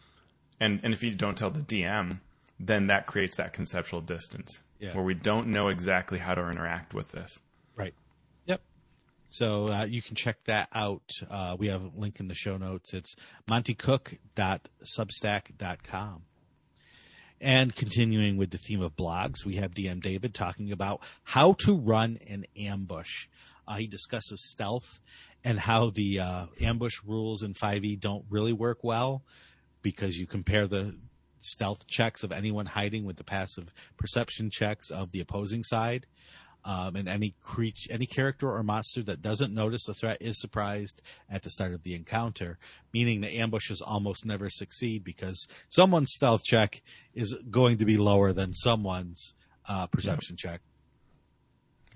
[0.60, 2.20] and and if you don't tell the DM,
[2.58, 4.94] then that creates that conceptual distance yeah.
[4.94, 7.38] where we don't know exactly how to interact with this.
[7.76, 7.94] Right.
[8.46, 8.60] Yep.
[9.28, 11.08] So uh, you can check that out.
[11.30, 12.92] Uh, we have a link in the show notes.
[12.92, 13.14] It's
[13.48, 16.22] montecook.substack.com.
[17.42, 21.76] And continuing with the theme of blogs, we have DM David talking about how to
[21.76, 23.26] run an ambush.
[23.66, 25.00] Uh, he discusses stealth
[25.42, 29.24] and how the uh, ambush rules in 5e don't really work well
[29.82, 30.94] because you compare the
[31.40, 36.06] stealth checks of anyone hiding with the passive perception checks of the opposing side.
[36.64, 41.02] Um, and any creature, any character or monster that doesn't notice the threat is surprised
[41.28, 42.56] at the start of the encounter,
[42.92, 46.80] meaning the ambushes almost never succeed because someone's stealth check
[47.14, 49.34] is going to be lower than someone's
[49.68, 50.52] uh, perception yep.
[50.52, 50.60] check.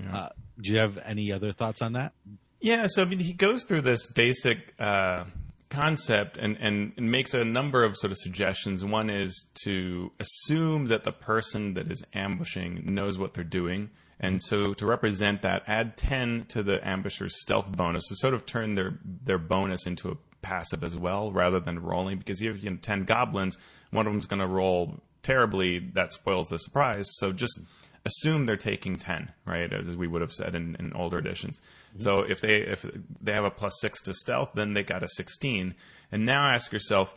[0.04, 0.16] Yeah.
[0.16, 0.28] Uh,
[0.60, 2.12] do you have any other thoughts on that?
[2.60, 5.24] Yeah, so I mean, he goes through this basic uh,
[5.70, 8.84] concept and, and, and makes a number of sort of suggestions.
[8.84, 14.42] One is to assume that the person that is ambushing knows what they're doing and
[14.42, 18.74] so to represent that, add 10 to the ambusher's stealth bonus to sort of turn
[18.74, 22.18] their, their bonus into a passive as well rather than rolling.
[22.18, 23.58] Because if you have 10 goblins,
[23.90, 27.06] one of them's going to roll terribly, that spoils the surprise.
[27.16, 27.60] So just
[28.06, 29.70] assume they're taking 10, right?
[29.72, 31.60] As we would have said in, in older editions.
[31.60, 32.02] Mm-hmm.
[32.02, 32.86] So if they, if
[33.20, 35.74] they have a plus six to stealth, then they got a 16.
[36.10, 37.14] And now ask yourself,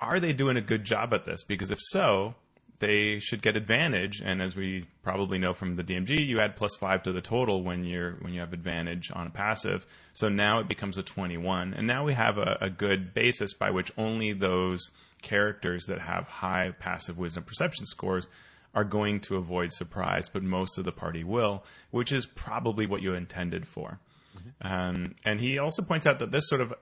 [0.00, 1.44] are they doing a good job at this?
[1.44, 2.34] Because if so,
[2.80, 4.20] they should get advantage.
[4.20, 7.62] And as we probably know from the DMG, you add plus five to the total
[7.62, 9.86] when you're when you have advantage on a passive.
[10.12, 13.70] So now it becomes a 21, and now we have a, a good basis by
[13.70, 14.90] which only those
[15.22, 18.28] characters that have high passive wisdom perception scores
[18.74, 23.02] are going to avoid surprise, but most of the party will, which is probably what
[23.02, 24.00] you intended for.
[24.36, 24.66] Mm-hmm.
[24.66, 26.74] Um, and he also points out that this sort of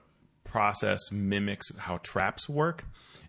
[0.44, 2.85] process mimics how traps work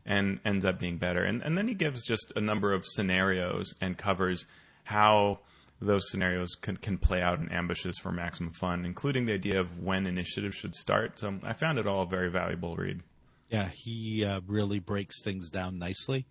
[0.05, 1.23] and ends up being better.
[1.23, 4.45] And, and then he gives just a number of scenarios and covers
[4.83, 5.39] how
[5.79, 9.79] those scenarios can, can play out in ambushes for maximum fun, including the idea of
[9.79, 11.19] when initiative should start.
[11.19, 13.01] So I found it all a very valuable read.
[13.49, 16.25] Yeah, he uh, really breaks things down nicely.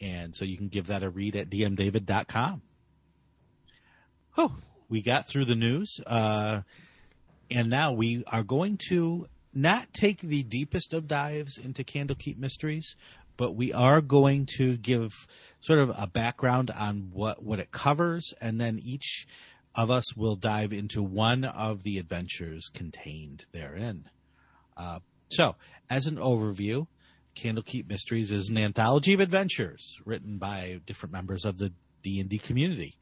[0.00, 2.62] And so you can give that a read at dmdavid.com.
[4.36, 4.56] Oh,
[4.88, 6.00] we got through the news.
[6.06, 6.62] Uh,
[7.50, 12.96] and now we are going to not take the deepest of dives into Candlekeep Mysteries,
[13.36, 15.12] but we are going to give
[15.60, 19.26] sort of a background on what, what it covers, and then each
[19.74, 24.04] of us will dive into one of the adventures contained therein.
[24.76, 25.56] Uh, so,
[25.90, 26.86] as an overview,
[27.34, 32.96] Candlekeep Mysteries is an anthology of adventures written by different members of the D&D community.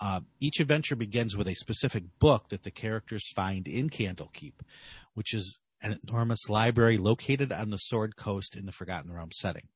[0.00, 4.54] Uh, each adventure begins with a specific book that the characters find in Candlekeep,
[5.14, 9.68] which is an enormous library located on the Sword Coast in the Forgotten Realm setting.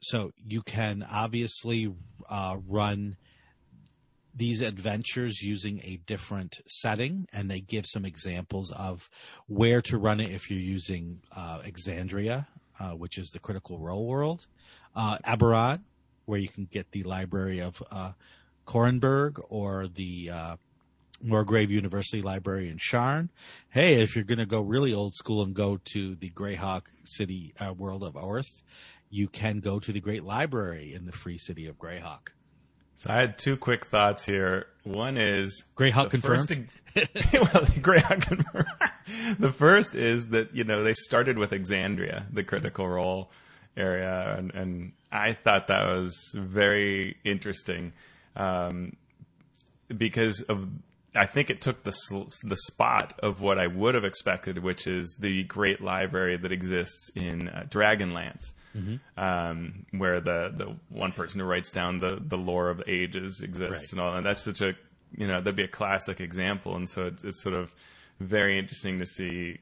[0.00, 1.92] So you can obviously
[2.28, 3.16] uh, run
[4.34, 9.10] these adventures using a different setting, and they give some examples of
[9.46, 12.46] where to run it if you're using uh, Exandria,
[12.78, 14.46] uh, which is the Critical Role world,
[14.94, 15.80] uh, Eberron,
[16.26, 18.12] where you can get the library of uh,
[18.66, 20.30] Korranberg or the
[21.22, 23.28] Morgrave University Library in Sharn.
[23.70, 27.54] Hey, if you're going to go really old school and go to the Greyhawk City
[27.58, 28.62] uh, world of Oerth,
[29.10, 32.28] you can go to the Great Library in the Free City of Greyhawk.
[32.94, 34.66] So I had two quick thoughts here.
[34.82, 36.48] One is Greyhawk confirmed.
[36.48, 38.66] First, well, Greyhawk confirmed.
[39.38, 43.30] the first is that you know they started with Exandria, the Critical Role
[43.76, 47.92] area, and, and I thought that was very interesting
[48.34, 48.96] um,
[49.96, 50.68] because of
[51.14, 51.92] I think it took the
[52.44, 57.10] the spot of what I would have expected, which is the great library that exists
[57.14, 58.96] in uh, Dragonlance, mm-hmm.
[59.16, 63.84] um, where the the one person who writes down the the lore of ages exists
[63.84, 63.92] right.
[63.92, 64.16] and all.
[64.16, 64.74] And that's such a
[65.16, 66.76] you know that'd be a classic example.
[66.76, 67.74] And so it's, it's sort of
[68.20, 69.58] very interesting to see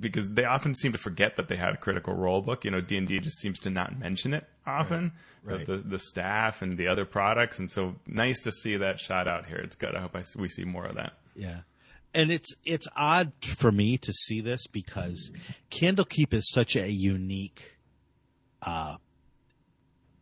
[0.00, 2.64] because they often seem to forget that they had a critical role book.
[2.64, 5.12] You know, D and D just seems to not mention it often.
[5.42, 5.66] Right, right.
[5.66, 9.46] The, the staff and the other products, and so nice to see that shot out
[9.46, 9.58] here.
[9.58, 9.94] It's good.
[9.94, 11.14] I hope I, we see more of that.
[11.34, 11.60] Yeah.
[12.12, 15.32] And it's it's odd for me to see this because
[15.70, 17.76] Candlekeep is such a unique
[18.62, 18.96] uh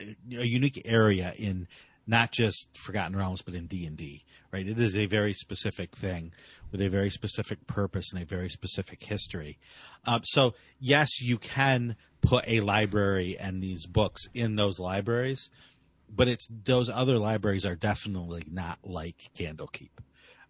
[0.01, 1.69] a unique area in
[2.07, 4.67] not just Forgotten Realms but in D&D, right?
[4.67, 6.33] It is a very specific thing
[6.73, 9.59] with a very specific purpose and a very specific history.
[10.05, 15.51] Uh, so yes, you can put a library and these books in those libraries,
[16.09, 19.91] but it's those other libraries are definitely not like Candlekeep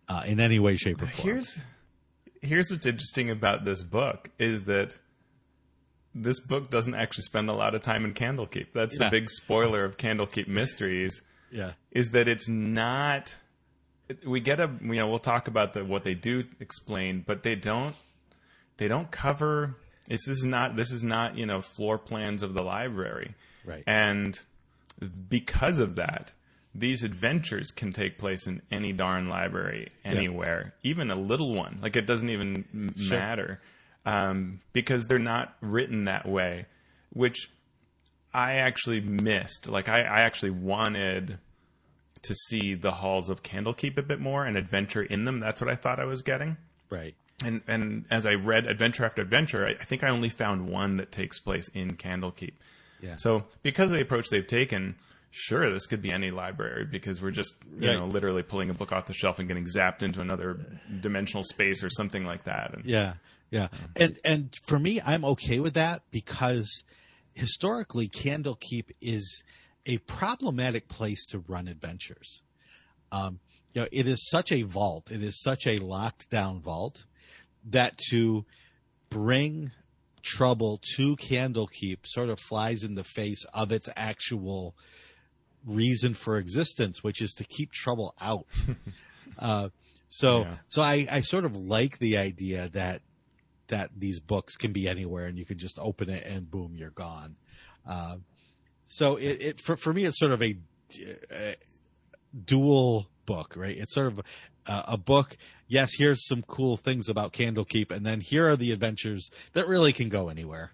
[0.09, 1.29] uh, in any way, shape, or form.
[1.29, 1.59] Here's
[2.41, 4.99] here's what's interesting about this book is that
[6.15, 8.67] this book doesn't actually spend a lot of time in Candlekeep.
[8.75, 11.23] That's the big spoiler of Candlekeep Mysteries.
[11.51, 13.37] yeah, is that it's not
[14.27, 17.55] we get a you know we'll talk about the what they do explain but they
[17.55, 17.95] don't
[18.77, 19.77] they don't cover
[20.09, 23.85] it's this is not this is not you know floor plans of the library Right.
[23.87, 24.37] and
[25.29, 26.33] because of that
[26.75, 31.97] these adventures can take place in any darn library anywhere even a little one like
[31.97, 33.19] it doesn't even Sure.
[33.19, 33.61] matter
[34.05, 36.67] um, because they're not written that way
[37.13, 37.51] which
[38.35, 39.69] I actually missed.
[39.69, 41.39] Like I, I actually wanted
[42.23, 45.41] to see the halls of Candlekeep a bit more and adventure in them.
[45.41, 46.57] That's what I thought I was getting.
[46.91, 47.15] right.
[47.45, 50.99] And and as I read adventure after adventure, I, I think I only found one
[50.99, 52.53] that takes place in Candlekeep.
[53.01, 53.17] Yeah.
[53.17, 54.95] So because of the approach they've taken,
[55.33, 57.99] sure, this could be any library because we're just you Right.
[57.99, 60.61] know literally pulling a book off the shelf and getting zapped into another
[61.01, 62.75] dimensional space or something like that.
[62.75, 63.15] And Yeah,
[63.51, 66.85] yeah, and and for me, I'm okay with that because
[67.35, 69.43] historically, Candlekeep is
[69.87, 72.43] a problematic place to run adventures.
[73.11, 73.41] Um,
[73.75, 75.11] you know, it is such a vault.
[75.11, 77.05] It is such a locked down vault
[77.71, 78.45] that to
[79.09, 79.73] bring
[80.23, 84.75] trouble to Candlekeep sort of flies in the face of its actual
[85.67, 88.47] reason for existence, which is to keep trouble out.
[89.39, 89.69] uh,
[90.09, 90.57] so, Yeah.
[90.69, 93.03] so I, I sort of like the idea that
[93.69, 96.91] that these books can be anywhere and you can just open it and boom, you're
[96.91, 97.37] gone.
[97.87, 98.25] Um,
[98.97, 100.57] so it, it for for me, it's sort of a,
[101.31, 101.53] uh
[102.45, 103.77] dual book, right?
[103.77, 104.19] It's sort of
[104.67, 105.37] a, a book.
[105.69, 109.93] Yes, here's some cool things about Candlekeep, and then here are the adventures that really
[109.93, 110.73] can go anywhere,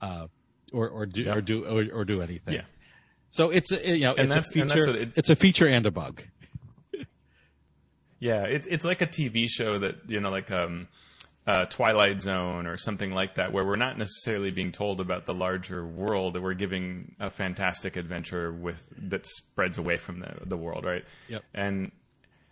[0.00, 0.26] uh,
[0.72, 1.34] or or do Yeah.
[1.34, 2.54] or do or, or do anything.
[2.54, 2.62] Yeah.
[3.30, 4.96] So it's a, you know And it's a that's- and feature.
[4.96, 6.22] it- it's a feature and a bug.
[8.18, 10.88] Yeah, it's it's like a TV show that you know, like um,
[11.46, 15.34] uh, Twilight Zone or something like that, where we're not necessarily being told about the
[15.34, 20.56] larger world, that we're giving a fantastic adventure with that spreads away from the the
[20.56, 21.04] world, right?
[21.28, 21.42] Yep.
[21.54, 21.92] And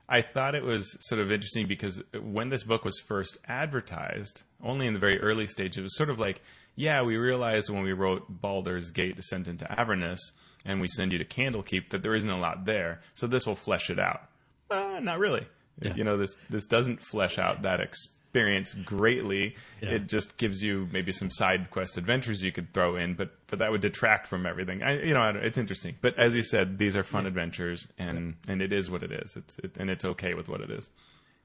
[0.08, 4.86] I thought it was sort of interesting because when this book was first advertised, only
[4.86, 6.42] in the very early stage, it was sort of like,
[6.76, 10.32] yeah, we realized when we wrote Baldur's Gate Descent into Avernus
[10.64, 13.54] and we send you to Candlekeep that there isn't a lot there, so this will
[13.54, 14.22] flesh it out.
[14.70, 15.46] Uh, not really.
[15.80, 15.94] Yeah.
[15.94, 17.80] You know, this this doesn't flesh out that
[18.28, 19.54] experience greatly.
[19.80, 19.90] Yeah.
[19.90, 23.58] It just gives you maybe some side quest adventures you could throw in, but but
[23.60, 24.82] that would detract from everything.
[24.82, 25.96] I, you know, I don't- it's interesting.
[26.02, 29.36] But as you said, these are fun adventures, and and it is what it is.
[29.36, 30.90] It's it, and it's okay with what it is.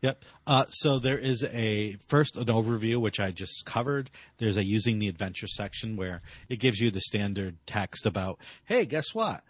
[0.02, 0.22] Yep.
[0.46, 4.10] Uh, so there is a first an overview which I just covered.
[4.38, 8.86] There's a using the adventure section where it gives you the standard text about, hey,
[8.86, 9.44] guess what?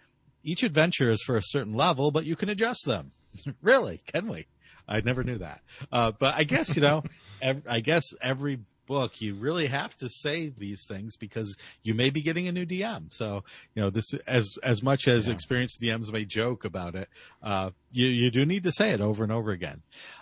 [0.43, 3.13] Each adventure is for a certain level, but you can adjust them.
[3.63, 4.02] really?
[4.06, 4.46] Can we?
[4.88, 5.62] I never knew that.
[5.91, 7.04] Uh, but I guess you know,
[7.41, 12.10] ev- I guess every book you really have to say these things because you may
[12.10, 13.13] be getting a new DM.
[13.13, 13.43] So
[13.76, 17.10] you know this as as much as experienced DMs may joke about it,
[17.41, 19.82] uh, you you do need to say it over and over again.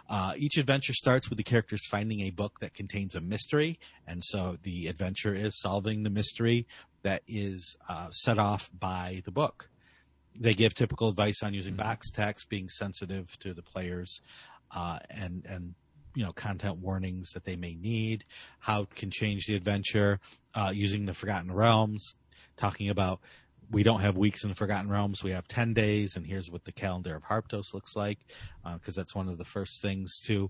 [0.10, 4.24] Uh, each adventure starts with the characters finding a book that contains a mystery, and
[4.24, 6.68] so the adventure is solving the mystery
[7.04, 9.70] that is uh, set off by the book.
[10.40, 14.22] They give typical advice on using box text, being sensitive to the players,
[14.74, 15.76] uh, and and
[16.16, 18.26] you know content warnings that they may need,
[18.60, 20.20] how it can change the adventure,
[20.56, 22.16] uh, using the Forgotten Realms,
[22.58, 23.20] talking about
[23.70, 26.64] we don't have weeks in the Forgotten Realms, we have ten days, and here's what
[26.66, 28.20] the calendar of Harptos looks like,
[28.76, 30.50] because that's one of the first things to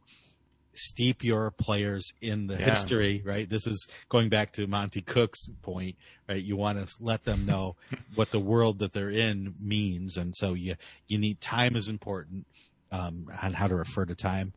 [0.74, 2.72] steep your players in the Yeah.
[2.72, 3.50] history, right?
[3.50, 5.98] This is going back to Monte Cook's point,
[6.30, 6.42] right?
[6.42, 7.76] You want to let them know
[8.14, 10.76] what the world that they're in means, and so you
[11.08, 12.46] you need time is important
[12.92, 14.54] um, on how to refer to time.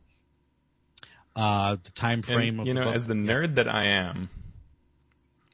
[1.35, 2.95] Uh, the time frame And, of you the know, book.
[2.95, 4.29] as the nerd that I am,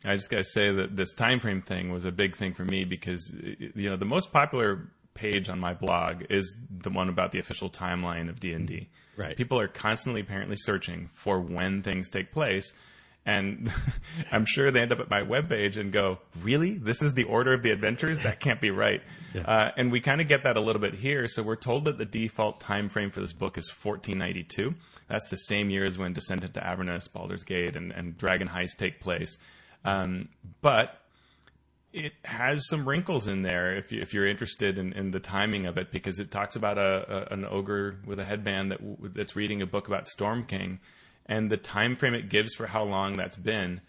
[0.06, 2.84] I just gotta say that this time frame thing was a big thing for me
[2.86, 7.40] because you know the most popular page on my blog is the one about the
[7.40, 8.90] official timeline of D and D.
[9.18, 9.36] Right.
[9.36, 12.74] People are constantly apparently searching for when things take place,
[13.26, 13.72] And
[14.32, 16.78] I'm sure they end up at my webpage and go, really?
[16.78, 18.20] This is the order of the adventures?
[18.20, 19.02] That can't be right.
[19.34, 19.44] Yeah.
[19.44, 21.26] Uh, and we kind of get that a little bit here.
[21.26, 24.76] So we're told that the default time frame for this book is 1492.
[25.08, 28.76] That's the same year as when Descent into Avernus, Baldur's Gate, and, and Dragon Heist
[28.78, 29.38] take place.
[29.86, 30.28] Um,
[30.62, 31.02] but
[31.94, 35.66] it has some wrinkles in there if, you, if you're interested in, in, the timing
[35.66, 38.80] of it because it talks about a, a, an ogre with a headband that
[39.14, 40.80] that's reading a book about Storm King
[41.32, 43.80] and the time frame it gives for how long that's been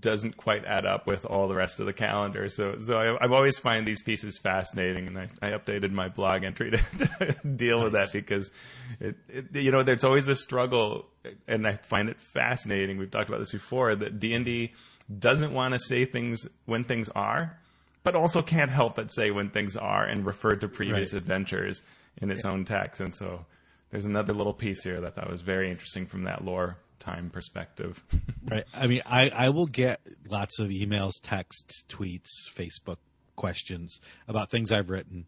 [0.00, 2.48] doesn't quite add up with all the rest of the calendar.
[2.48, 6.42] So, so I, I always find these pieces fascinating, and I, I updated my blog
[6.42, 7.84] entry to, to deal nice.
[7.84, 8.50] with that because,
[8.98, 11.06] it, it, you know, there's always a struggle,
[11.46, 12.98] and I find it fascinating.
[12.98, 14.72] We've talked about this before that D and D
[15.18, 17.60] doesn't want to say things when things are,
[18.02, 21.22] but also can't help but say when things are and refer to previous right.
[21.22, 21.84] adventures
[22.20, 22.50] in its yeah.
[22.50, 23.00] own text.
[23.00, 23.46] And so,
[23.90, 27.30] there's another little piece here that I thought was very interesting from that lore time
[27.30, 28.02] perspective.
[28.50, 28.64] right.
[28.74, 32.98] I mean, I, I will get lots of emails, text, tweets, Facebook
[33.36, 35.26] questions about things I've written,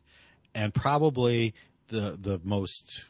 [0.55, 1.55] and probably
[1.89, 3.05] the the most,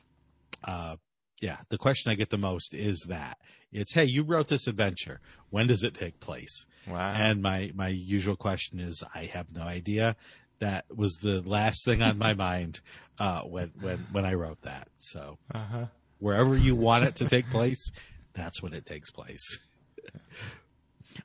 [0.65, 0.97] uh,
[1.41, 3.39] yeah, the question I get the most is that
[3.73, 5.21] it's, hey, you wrote this adventure.
[5.51, 6.67] When does it take place?
[6.87, 7.13] Wow.
[7.13, 10.17] And my my usual question is, I have no idea.
[10.59, 12.81] That was the last thing on my mind
[13.19, 14.89] uh, when when when I wrote that.
[14.99, 15.39] So.
[15.55, 15.87] Uh-huh
[16.21, 17.91] wherever you want it to take place,
[18.35, 19.59] that's when it takes place.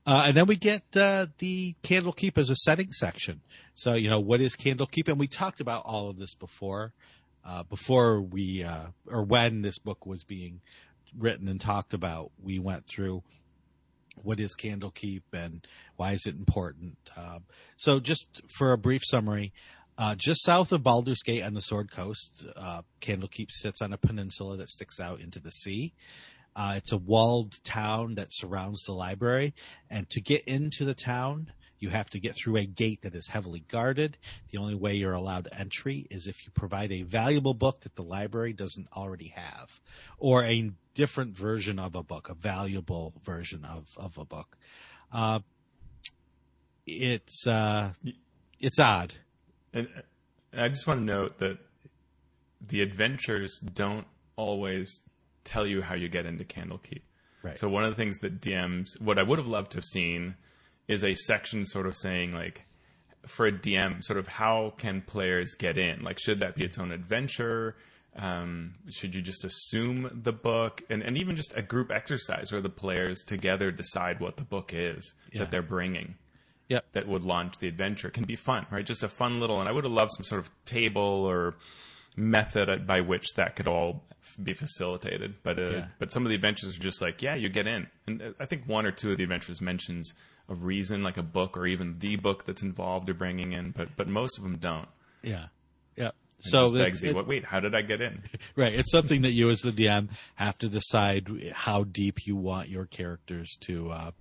[0.06, 3.42] Uh, and then we get uh, the Candlekeep as a setting section.
[3.74, 5.08] So, you know, what is Candlekeep?
[5.08, 6.94] And we talked about all of this before,
[7.46, 10.62] uh, before we, uh, or when this book was being
[11.18, 12.32] written and talked about.
[12.42, 13.24] We went through
[14.24, 16.98] what is Candlekeep and why is it important.
[17.16, 17.44] Um,
[17.78, 19.54] so, just for a brief summary,
[19.98, 23.98] uh, just south of Baldur's Gate on the Sword Coast, uh, Candlekeep sits on a
[23.98, 25.94] peninsula that sticks out into the sea.
[26.56, 29.54] Uh, it's a walled town that surrounds the library,
[29.90, 33.28] and to get into the town, you have to get through a gate that is
[33.28, 34.18] heavily guarded.
[34.52, 38.04] The only way you're allowed entry is if you provide a valuable book that the
[38.04, 39.82] library doesn't already have,
[40.18, 44.58] or a different version of a book, a valuable version of, of a book.
[45.12, 45.40] Uh,
[46.88, 47.92] it's uh,
[48.60, 49.16] it's odd.
[49.74, 49.90] And
[50.56, 51.58] I just want to note that
[52.62, 55.02] the adventures don't always
[55.46, 57.02] tell you how you get into Candlekeep.
[57.44, 57.58] Right.
[57.58, 60.36] So one of the things that DMs, what I would have loved to have seen,
[60.88, 62.66] is a section sort of saying like,
[63.26, 66.04] for a DM, sort of how can players get in?
[66.04, 67.76] Like, should that be its own adventure?
[68.16, 72.62] Um, should you just assume the book and, and even just a group exercise where
[72.62, 75.40] the players together decide what the book is yeah.
[75.40, 76.16] that they're bringing
[76.70, 76.86] yep.
[76.94, 79.72] that would launch the adventure can be fun right just a fun little and i
[79.72, 81.56] would have loved some sort of table or
[82.16, 84.04] method by which that could all
[84.42, 85.36] be facilitated.
[85.44, 85.86] But uh, yeah.
[86.00, 87.88] but some of the adventures are just like, yeah, you get in.
[88.08, 90.14] And uh, I think one or two of the adventures mentions
[90.50, 93.72] a reason, like a book or even the book that's involved or bringing in.
[93.72, 94.88] But but most of them don't.
[95.22, 95.48] Yeah,
[95.96, 96.10] yeah.
[96.40, 98.22] It so begs the, it, wait, how did I get in?
[98.56, 98.74] Right.
[98.74, 102.86] It's something that you as the DM have to decide how deep you want your
[102.86, 104.12] characters to, uh,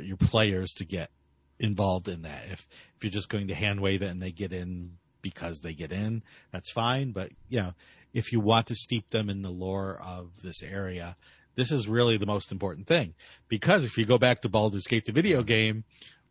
[0.00, 1.10] your players to get
[1.58, 2.44] involved in that.
[2.50, 5.74] If if you're just going to hand wave it and they get in because they
[5.74, 7.12] get in, that's fine.
[7.12, 7.74] But you know,
[8.12, 11.16] if you want to steep them in the lore of this area,
[11.54, 13.14] this is really the most important thing.
[13.48, 15.84] Because if you go back to Baldur's Gate, the video game,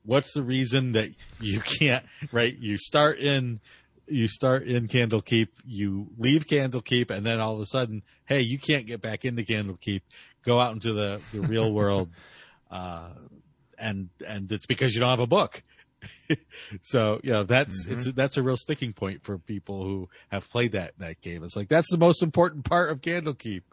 [0.03, 1.09] what's the reason that
[1.39, 2.05] you can't?
[2.31, 3.59] Right, you start in
[4.07, 8.57] you start in Candlekeep, you leave Candlekeep, and then all of a sudden, hey, you
[8.57, 10.01] can't get back into Candlekeep.
[10.43, 12.09] Go out into the, the real world,
[12.71, 13.09] uh,
[13.77, 15.61] and and it's because you don't have a book.
[16.81, 17.97] so you know that's mm-hmm.
[17.97, 21.43] it's that's a real sticking point for people who have played that that game.
[21.43, 23.63] It's like that's the most important part of Candlekeep.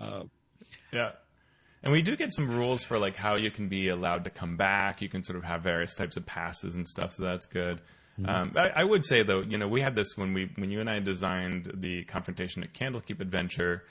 [0.00, 0.24] Uh,
[0.92, 1.12] yeah,
[1.82, 4.56] and we do get some rules for like how you can be allowed to come
[4.56, 5.02] back.
[5.02, 7.80] You can sort of have various types of passes and stuff, so that's good.
[8.18, 8.28] Mm-hmm.
[8.28, 10.80] Um, I, I, would say though, you know, we had this when we when you
[10.80, 13.82] and I designed the confrontation at Candlekeep Adventure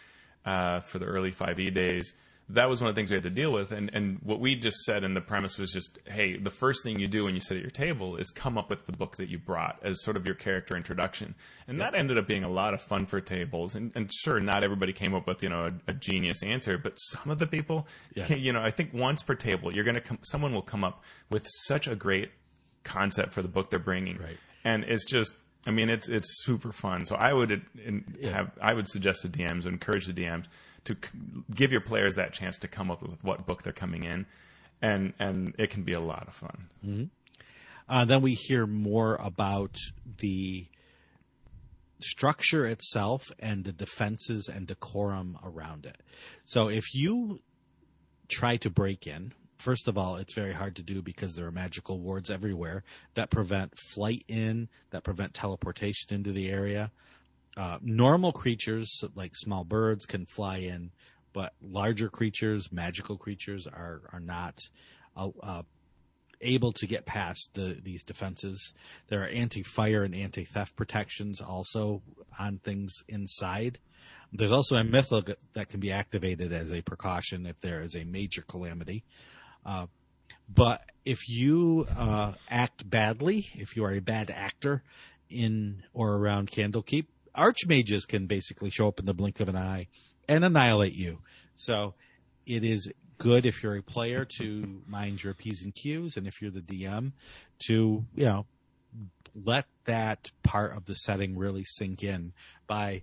[0.45, 2.13] uh, for the early 5e days
[2.49, 3.71] that was one of the things we had to deal with.
[3.71, 6.99] And, and what we just said in the premise was just, hey, the first thing
[6.99, 9.29] you do when you sit at your table is come up with the book that
[9.29, 11.35] you brought as sort of your character introduction.
[11.67, 13.75] And that ended up being a lot of fun for tables.
[13.75, 16.95] And, and sure, not everybody came up with, you know, a, a genius answer, but
[16.97, 18.25] some of the people, yeah.
[18.25, 20.83] can, you know, I think once per table, you're going to come, someone will come
[20.83, 22.31] up with such a great
[22.83, 24.17] concept for the book they're bringing.
[24.17, 24.37] Right.
[24.65, 25.33] And it's just,
[25.65, 27.05] I mean, it's it's super fun.
[27.05, 27.61] So I would have
[28.19, 28.47] yeah.
[28.61, 30.45] I would suggest the DMs, encourage the DMs
[30.85, 30.97] to
[31.53, 34.25] give your players that chance to come up with what book they're coming in,
[34.81, 36.67] and and it can be a lot of fun.
[36.85, 37.03] Mm-hmm.
[37.89, 39.75] Uh, then we hear more about
[40.19, 40.67] the
[42.01, 45.97] structure itself and the defenses and decorum around it.
[46.45, 47.39] So if you
[48.29, 51.51] try to break in first of all, it's very hard to do because there are
[51.51, 56.91] magical wards everywhere that prevent flight in, that prevent teleportation into the area.
[57.55, 60.91] Uh, normal creatures like small birds can fly in,
[61.33, 64.57] but larger creatures, magical creatures, are are not
[65.15, 65.61] uh, uh,
[66.41, 68.73] able to get past the these defenses.
[69.07, 72.01] There are anti-fire and anti-theft protections also
[72.39, 73.77] on things inside.
[74.31, 78.03] There's also a mythic that can be activated as a precaution if there is a
[78.03, 79.03] major calamity.
[79.63, 79.85] Uh,
[80.49, 84.83] but if you uh, act badly, if you are a bad actor
[85.29, 87.05] in or around Candlekeep,
[87.37, 89.87] archmages can basically show up in the blink of an eye
[90.27, 91.19] and annihilate you.
[91.55, 91.93] So
[92.45, 96.41] it is good if you're a player to mind your P's and Q's, and if
[96.41, 97.13] you're the DM
[97.67, 98.45] to, you know,
[99.35, 102.33] let that part of the setting really sink in
[102.67, 103.01] by,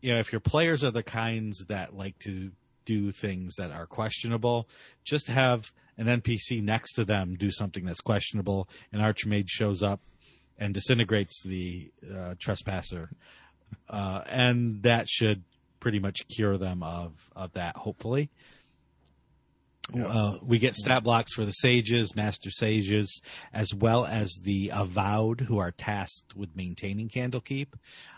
[0.00, 2.52] you know, if your players are the kinds that like to
[2.84, 4.68] do things that are questionable,
[5.04, 8.68] just have an NPC next to them do something that's questionable.
[8.92, 10.00] An archmage shows up
[10.58, 13.10] and disintegrates the uh, trespasser,
[13.88, 15.42] uh, and that should
[15.80, 17.76] pretty much cure them of of that.
[17.76, 18.30] Hopefully,
[19.92, 23.20] uh, we get stat blocks for the sages, master sages,
[23.52, 27.68] as well as the avowed who are tasked with maintaining Candlekeep.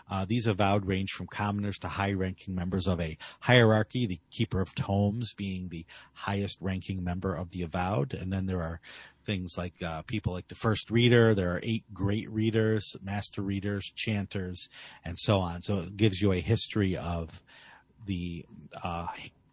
[0.09, 4.05] Uh, these avowed range from commoners to high-ranking members of a hierarchy.
[4.05, 8.79] The keeper of tomes being the highest-ranking member of the avowed, and then there are
[9.25, 11.35] things like uh, people like the first reader.
[11.35, 14.69] There are eight great readers, master readers, chanters,
[15.03, 15.61] and so on.
[15.61, 17.41] So it gives you a history of
[18.05, 18.45] the
[18.81, 19.07] uh,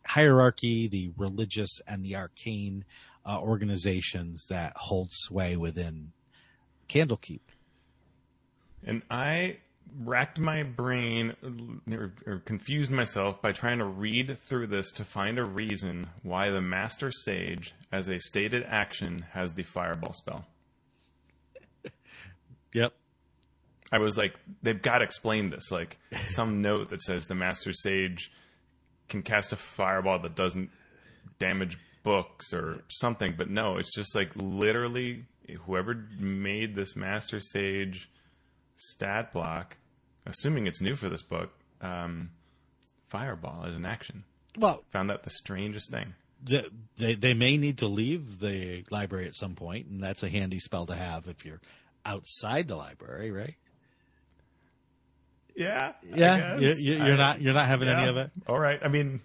[0.07, 2.85] hierarchy, the religious and the arcane
[3.27, 6.13] uh, organizations that hold sway within
[6.89, 7.41] Candlekeep.
[8.87, 9.59] And I
[9.99, 11.35] racked my brain
[11.91, 16.51] or, or, confused myself by trying to read through this to find a reason why
[16.51, 20.47] the Master Sage, as a stated action, has the Fireball spell.
[22.73, 22.93] Yep.
[23.93, 24.35] I was like,
[24.65, 25.71] they've got to explain this.
[25.71, 25.97] Like
[26.27, 28.33] some note that says the Master Sage
[29.09, 30.71] can cast a fireball that doesn't
[31.39, 33.35] damage books or something.
[33.37, 35.25] But no, it's just like literally
[35.67, 38.11] whoever made this Master Sage
[38.77, 39.77] stat block,
[40.27, 41.51] assuming it's new for this book,
[41.81, 42.31] um,
[43.09, 44.25] fireball as an action.
[44.57, 46.15] Well, found that the strangest thing.
[46.43, 50.29] The, they they may need to leave the library at some point, and that's a
[50.29, 51.61] handy spell to have if you're
[52.05, 53.55] outside the library, right?
[55.57, 56.59] Yeah, yeah.
[56.59, 58.01] You, are not you're not having yeah.
[58.01, 58.31] any of it.
[58.49, 58.81] All right.
[58.83, 59.21] I mean,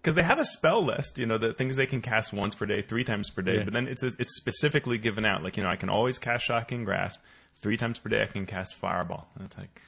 [0.00, 2.66] because they have a spell list, you know, the things they can cast once per
[2.66, 3.56] day, three times per day.
[3.56, 3.64] Yeah.
[3.64, 6.84] But then it's it's specifically given out, like you know, I can always cast Shocking
[6.84, 7.20] Grasp
[7.56, 8.22] three times per day.
[8.22, 9.82] I can cast Fireball, and it's like,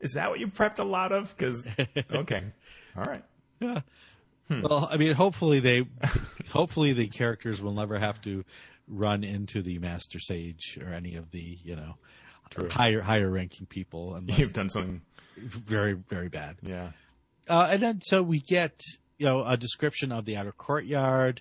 [0.00, 1.34] is that what you prepped a lot of?
[1.36, 1.66] Because
[2.12, 2.42] okay,
[2.96, 3.24] all right,
[3.60, 3.80] yeah.
[4.48, 4.62] Hmm.
[4.62, 5.86] Well, I mean, hopefully they,
[6.50, 8.44] hopefully the characters will never have to
[8.88, 11.94] run into the Master Sage or any of the you know
[12.52, 12.68] True.
[12.68, 14.14] higher higher ranking people.
[14.14, 15.02] and You've done something
[15.36, 16.56] very very bad.
[16.62, 16.90] Yeah.
[17.48, 18.80] Uh, and then so we get
[19.18, 21.40] you know a description of the outer courtyard,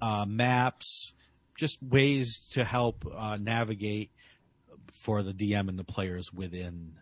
[0.00, 1.12] uh, maps,
[1.58, 4.10] just ways to help uh, navigate
[5.04, 6.98] for the DM and the players within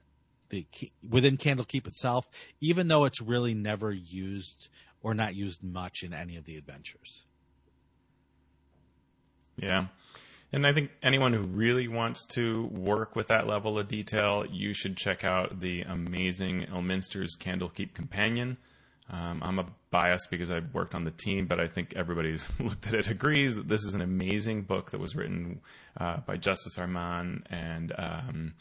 [0.51, 0.67] the
[1.09, 2.29] within Candlekeep itself,
[2.61, 4.69] even though it's really never used
[5.03, 7.25] or not used much in any of the adventures.
[9.57, 9.87] Yeah.
[10.53, 14.75] And I think anyone who really wants to work with that level of detail, you
[14.75, 18.57] should check out the amazing Elminster's Candlekeep Companion.
[19.09, 22.49] Um, I'm a bias because I've worked on the team, but I think everybody who's
[22.61, 25.61] looked at it agrees that this is an amazing book that was written
[25.97, 28.55] uh, by Justice Arman and um,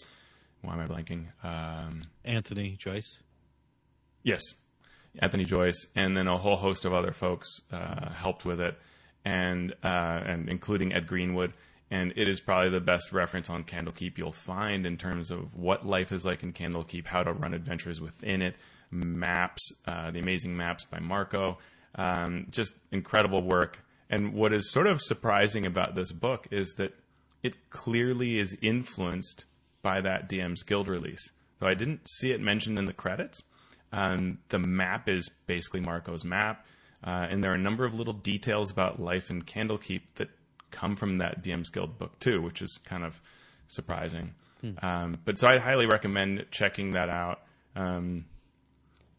[0.61, 1.25] why am I blanking?
[1.43, 3.19] Um, Anthony Joyce.
[4.23, 4.41] Yes,
[5.19, 8.77] Anthony Joyce, and then a whole host of other folks uh, helped with it,
[9.23, 11.53] and uh, and including Ed Greenwood
[11.91, 15.85] and it is probably the best reference on Candlekeep you'll find in terms of what
[15.85, 18.55] life is like in Candlekeep, how to run adventures within it,
[18.91, 21.57] maps, uh, the amazing maps by Marco,
[21.95, 23.79] um, just incredible work.
[24.09, 26.93] And what is sort of surprising about this book is that
[27.41, 29.45] it clearly is influenced
[29.81, 31.31] by that DM's Guild release.
[31.59, 33.43] Though I didn't see it mentioned in the credits,
[33.91, 36.65] um, the map is basically Marco's map.
[37.03, 40.29] Uh, and there are a number of little details about life in Candlekeep that
[40.72, 43.20] come from that DM's Guild book too, which is kind of
[43.67, 44.34] surprising.
[44.61, 44.86] Hmm.
[44.86, 47.41] Um, but so I highly recommend checking that out.
[47.76, 48.26] Um,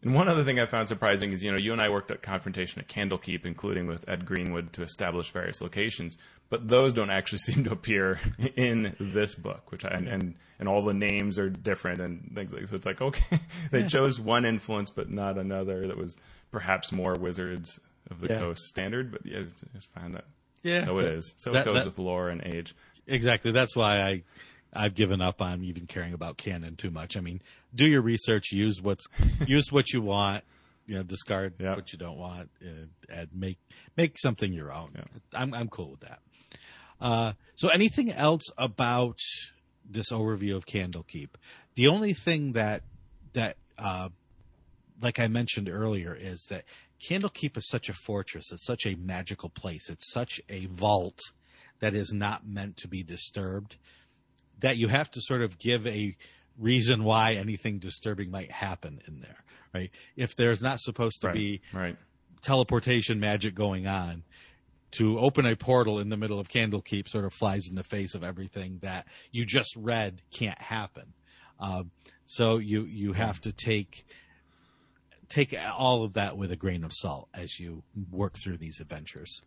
[0.03, 2.23] and one other thing I found surprising is, you know, you and I worked at
[2.23, 6.17] Confrontation at Candlekeep, including with Ed Greenwood to establish various locations,
[6.49, 8.19] but those don't actually seem to appear
[8.55, 12.65] in this book, which I, and, and, all the names are different and things like
[12.65, 12.75] so.
[12.75, 13.39] It's like, okay,
[13.71, 13.87] they yeah.
[13.87, 16.17] chose one influence, but not another that was
[16.51, 17.79] perhaps more Wizards
[18.09, 18.39] of the Yeah.
[18.39, 19.43] coast standard, but yeah,
[19.73, 20.25] just find that.
[20.63, 21.33] Yeah, so it that- is.
[21.37, 22.75] So that- it goes that- with lore and age.
[23.07, 23.51] Exactly.
[23.51, 24.23] That's why I
[24.73, 27.17] I've given up on even caring about canon too much.
[27.17, 27.41] I mean,
[27.75, 29.05] do your research, use what's
[29.47, 30.43] use what you want,
[30.85, 31.75] you know, discard Yeah.
[31.75, 33.57] what you don't want, uh, and make
[33.97, 34.93] make something your own.
[35.33, 36.19] I'm I'm cool with that.
[37.01, 39.17] Uh, so, anything else about
[39.89, 41.29] this overview of Candlekeep?
[41.75, 42.83] The only thing that
[43.33, 44.09] that uh,
[45.01, 46.63] like I mentioned earlier, is that
[47.01, 48.51] Candlekeep is such a fortress.
[48.51, 49.89] It's such a magical place.
[49.89, 51.19] It's such a vault
[51.79, 53.77] that is not meant to be disturbed.
[54.59, 56.15] That you have to sort of give a
[56.57, 59.43] reason why anything disturbing might happen in there,
[59.73, 59.89] right?
[60.15, 61.35] If there's not supposed to Right.
[61.35, 61.97] be Right.
[62.41, 64.23] teleportation magic going on,
[64.91, 68.13] to open a portal in the middle of Candlekeep sort of flies in the face
[68.13, 71.13] of everything that you just read can't happen.
[71.59, 71.91] Um,
[72.25, 74.05] so you you have to take
[75.31, 79.41] take all of that with a grain of salt as you work through these adventures.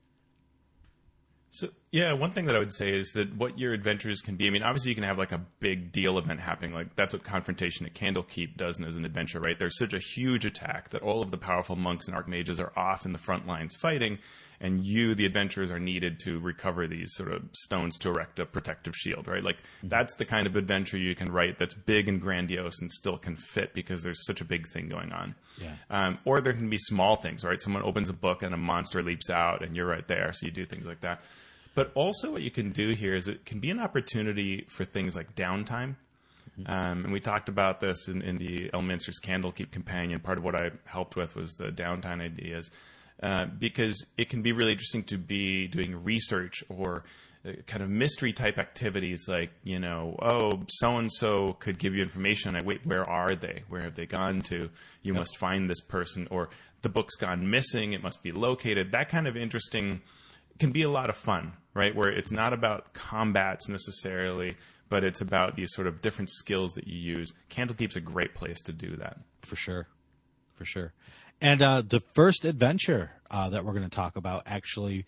[1.51, 4.49] So yeah, one thing that I would say is that what your adventures can be.
[4.49, 6.75] I mean, obviously you can have like a big deal event happening.
[6.75, 9.57] Like that's what Confrontation at Candlekeep does as an adventure, right?
[9.57, 13.07] There's such a huge attack that all of the powerful monks and archmages are off
[13.07, 14.19] in the front lines fighting,
[14.61, 18.45] and you, the adventurers, are needed to recover these sort of stones to erect a
[18.45, 19.45] protective shield, right?
[19.45, 23.19] Like that's the kind of adventure you can write that's big and grandiose and still
[23.19, 25.37] can fit because there's such a big thing going on.
[25.59, 25.77] Yeah.
[25.91, 27.61] Um, or there can be small things, right?
[27.61, 30.51] Someone opens a book and a monster leaps out, and you're right there, so you
[30.51, 31.23] do things like that.
[31.75, 35.16] But also, what you can do here is it can be an opportunity for things
[35.16, 35.97] like downtime.
[36.66, 40.20] Um, and we talked about this in, in the Elminster's Candlekeep Companion.
[40.20, 42.70] Part of what I helped with was the downtime ideas.
[43.22, 47.05] Uh, because it can be really interesting to be doing research or
[47.47, 51.95] uh, kind of mystery type activities like, you know, oh, so and so could give
[51.95, 52.57] you information.
[52.57, 53.62] I wait, where are they?
[53.68, 54.68] Where have they gone to?
[55.03, 56.29] You must find this person.
[56.31, 56.51] Or
[56.83, 57.93] the book's gone missing.
[57.93, 58.93] It must be located.
[58.93, 60.03] That kind of interesting
[60.59, 61.95] can be a lot of fun, right?
[61.95, 64.57] Where it's not about combats necessarily,
[64.89, 67.33] but it's about these sort of different skills that you use.
[67.51, 69.19] Candlekeep's a great place to do that.
[69.43, 69.89] For sure.
[70.55, 70.93] For sure.
[71.41, 75.05] And uh, the first adventure uh, that we're going to talk about actually,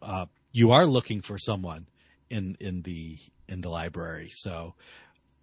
[0.00, 1.86] uh, you are looking for someone
[2.30, 3.18] in in the
[3.48, 4.30] in the library.
[4.32, 4.74] So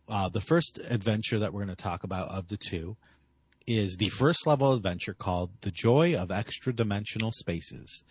[0.07, 2.95] uh, the first adventure that we're going to talk about of the two
[3.67, 8.03] is the first level adventure called "The Joy of Extra Dimensional Spaces."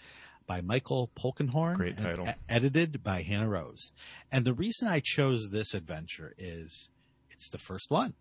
[0.46, 2.28] By Michael Polkenhorn, Great title.
[2.48, 3.92] edited by Hannah Rose.
[4.30, 6.88] And the reason I chose this adventure is
[7.30, 8.14] it's the first one.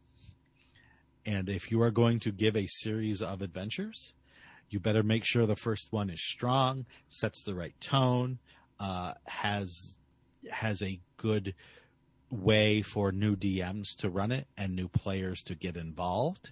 [1.26, 4.14] And if you are going to give a series of adventures,
[4.70, 8.40] you better make sure the first one is strong, sets the right tone,
[8.80, 9.96] uh, has
[10.52, 11.54] has a good
[12.30, 16.52] way for new DMs to run it and new players to get involved.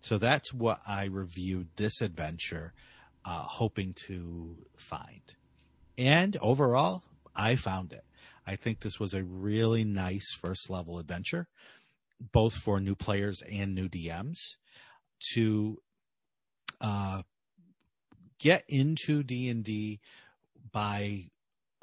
[0.00, 2.72] So that's what I reviewed this adventure,
[3.24, 5.34] uh, hoping to find.
[5.98, 7.02] And overall,
[7.34, 8.04] I found it.
[8.46, 11.48] I think this was a really nice first level adventure
[12.32, 14.56] both for new players and new DMs
[15.32, 15.78] to
[16.80, 17.22] uh,
[18.38, 20.00] get into D and D
[20.72, 21.30] by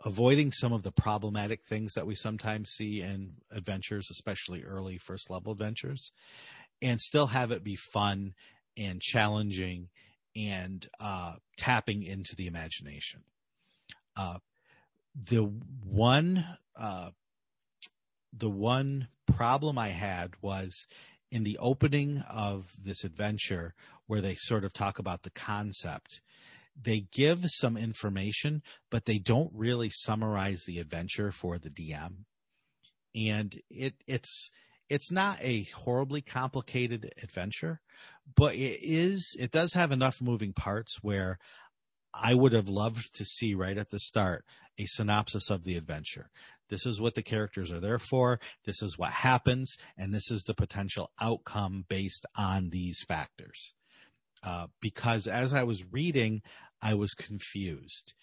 [0.05, 5.29] avoiding some of the problematic things that we sometimes see in adventures, especially early first
[5.29, 6.11] level adventures,
[6.81, 8.33] and still have it be fun
[8.77, 9.89] and challenging
[10.38, 13.21] and uh, tapping into the imagination.
[14.15, 14.38] Uh,
[15.15, 15.43] the
[15.83, 16.45] one
[16.79, 17.09] uh,
[18.31, 20.85] the one problem I had was
[21.31, 23.73] in the opening of this adventure
[24.05, 26.21] where they sort of talk about the concept.
[26.79, 28.61] They give some information,
[28.91, 32.25] but they don't really summarize the adventure for the DM.
[33.15, 34.51] And it it's
[34.89, 37.81] it's not a horribly complicated adventure,
[38.35, 41.39] but it is it does have enough moving parts where
[42.13, 44.45] I would have loved to see right at the start
[44.77, 46.29] a synopsis of the adventure.
[46.69, 48.39] This is what the characters are there for.
[48.65, 53.73] This is what happens, and this is the potential outcome based on these factors.
[54.43, 56.41] Uh, because as I was reading,
[56.81, 58.13] I was confused,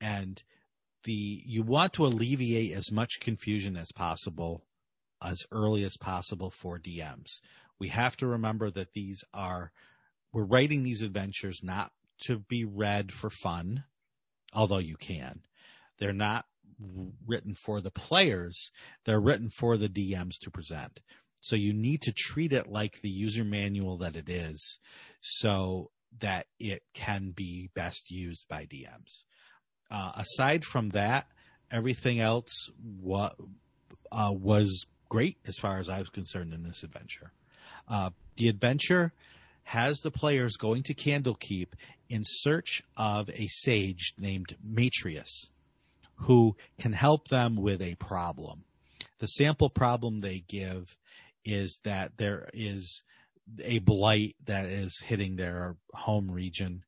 [0.00, 0.42] and
[1.04, 4.64] the you want to alleviate as much confusion as possible,
[5.22, 7.40] as early as possible for DMs.
[7.78, 9.72] We have to remember that these are
[10.32, 11.92] we're writing these adventures not
[12.22, 13.84] to be read for fun,
[14.52, 15.40] although you can.
[15.98, 16.46] They're not
[17.26, 18.70] written for the players,
[19.04, 21.00] they're written for the DMs to present.
[21.40, 24.80] So you need to treat it like the user manual that it is
[25.20, 25.90] so
[26.20, 29.22] that it can be best used by DMs.
[29.90, 31.26] Uh, aside from that,
[31.70, 33.34] everything else wa-
[34.10, 37.32] uh, was great as far as I was concerned in this adventure.
[37.88, 39.12] Uh, the adventure
[39.64, 41.68] has the players going to Candlekeep
[42.08, 45.48] in search of a sage named Matrius
[46.22, 48.64] who can help them with a problem.
[49.20, 50.96] The sample problem they give
[51.44, 53.02] is that there is
[53.62, 56.84] a blight that is hitting their home region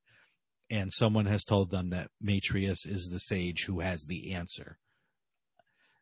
[0.71, 4.79] and someone has told them that Matrius is the sage who has the answer.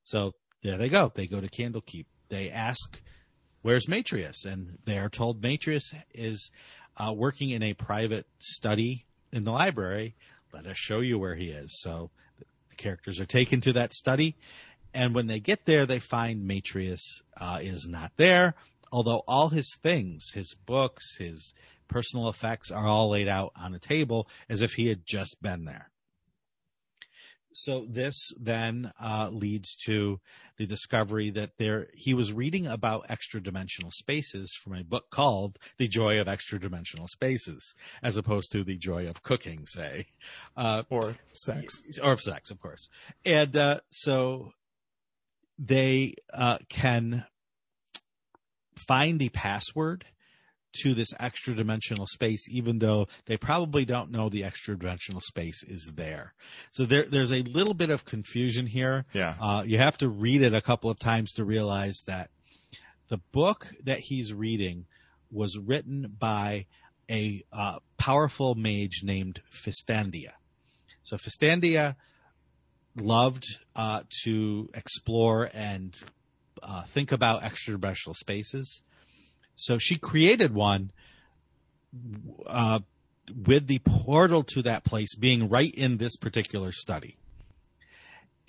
[0.05, 0.33] So
[0.63, 1.13] there they go.
[1.15, 2.07] They go to Candlekeep.
[2.29, 3.01] They ask,
[3.63, 6.51] "Where's Matrius?" And they are told Matrius is
[6.97, 10.15] uh, working in a private study in the library.
[10.53, 11.81] Let us show you where he is.
[11.81, 12.11] So
[12.71, 14.37] the characters are taken to that study,
[14.93, 18.55] and when they get there, they find Matrius uh, is not there.
[18.91, 21.55] Although all his things, his books, his
[21.89, 25.65] personal effects are all laid out on a table as if he had just been
[25.65, 25.91] there.
[27.53, 30.21] So this then uh, leads to
[30.59, 35.59] the discovery that there he was reading about extra dimensional spaces from a book called
[35.79, 40.07] The Joy of Extra Dimensional Spaces, as opposed to The Joy of Cooking, say,
[40.57, 42.89] uh, or sex, or of sex, of course.
[43.25, 44.53] And uh, so
[45.59, 47.25] they uh, can
[48.77, 50.05] find the password
[50.83, 55.63] to this extra dimensional space, even though they probably don't know the extra dimensional space
[55.65, 56.35] is there.
[56.73, 59.05] So there, there's a little bit of confusion here.
[59.13, 59.35] Yeah.
[59.41, 62.31] Uh, you have to read it a couple of times to realize that
[63.09, 64.87] the book that he's reading
[65.31, 66.67] was written by
[67.11, 70.33] a uh, powerful mage named Fistandia.
[71.03, 71.97] So Fistandia
[72.97, 75.95] loved uh, to explore and
[76.63, 78.83] uh, think about extra dimensional spaces.
[79.59, 80.93] So she created one
[82.47, 82.81] uh,
[83.47, 87.17] with the portal to that place being right in this particular study.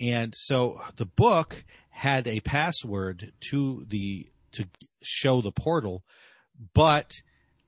[0.00, 4.66] And so the book had a password to the to
[5.02, 6.04] show the portal,
[6.74, 7.12] but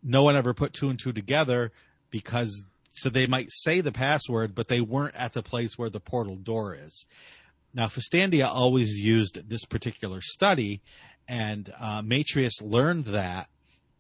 [0.02, 1.72] no one ever put two and two together
[2.10, 2.64] because
[2.94, 6.36] so they might say the password, but they weren't at the place where the portal
[6.36, 7.06] door is.
[7.74, 10.82] Now, Fistandia always used this particular study
[11.28, 13.48] and uh, Matrius learned that,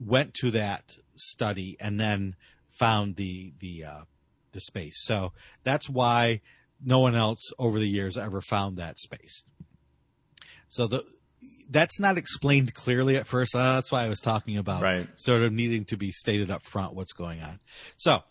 [0.00, 2.36] went to that study, and then
[2.70, 4.00] found the the uh,
[4.52, 5.02] the space.
[5.04, 5.32] So
[5.64, 6.40] that's why
[6.84, 9.44] no one else over the years ever found that space.
[10.68, 11.04] So the
[11.70, 13.54] that's not explained clearly at first.
[13.54, 15.08] Uh, that's why I was talking about right.
[15.16, 17.60] sort of needing to be stated up front what's going on.
[17.96, 18.22] So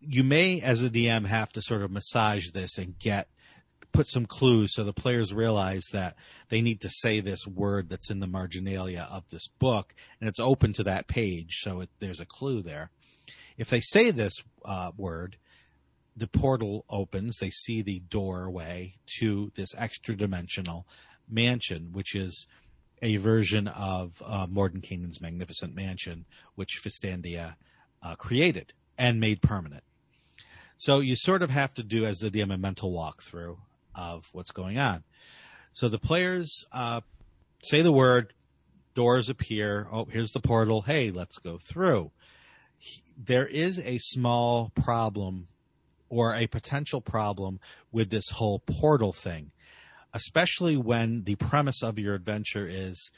[0.00, 3.28] you may, as a DM, have to sort of massage this and get
[3.92, 6.16] put some clues so the players realize that
[6.48, 10.40] they need to say this word that's in the marginalia of this book, and it's
[10.40, 12.90] open to that page, so it, there's a clue there.
[13.56, 14.34] If they say this
[14.64, 15.36] uh, word,
[16.18, 17.38] the portal opens.
[17.38, 20.86] They see the doorway to this extra dimensional
[21.28, 22.46] mansion, which is
[23.00, 26.26] a version of uh, Mordenkainen's magnificent mansion,
[26.56, 27.54] which Fistandia
[28.02, 29.84] uh, created and made permanent.
[30.76, 33.58] So you sort of have to do as the DM a mental walkthrough
[33.98, 35.02] of what's going on.
[35.72, 37.00] So the players uh,
[37.62, 38.32] say the word,
[38.94, 39.88] doors appear.
[39.92, 40.82] Oh, here's the portal.
[40.82, 42.12] Hey, let's go through.
[43.16, 45.48] There is a small problem
[46.08, 47.60] or a potential problem
[47.92, 49.50] with this whole portal thing,
[50.14, 53.10] especially when the premise of your adventure is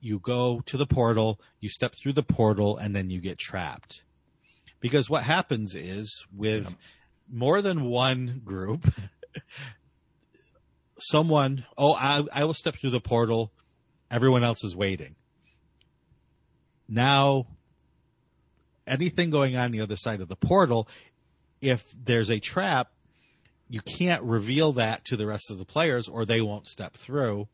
[0.00, 4.02] you go to the portal, you step through the portal, and then you get trapped.
[4.80, 6.76] Because what happens is with yeah.
[7.30, 8.92] more than one group,
[11.02, 13.52] someone, oh, I, I will step through the portal.
[14.10, 15.16] Everyone else is waiting.
[16.88, 17.46] Now,
[18.86, 20.88] anything going on the other side of the portal,
[21.60, 22.90] if there's a trap,
[23.68, 27.48] you can't reveal that to the rest of the players or they won't step through.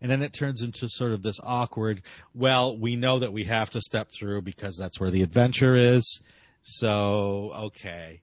[0.00, 2.00] And then it turns into sort of this awkward,
[2.34, 6.22] well, we know that we have to step through because that's where the adventure is.
[6.62, 8.22] So, okay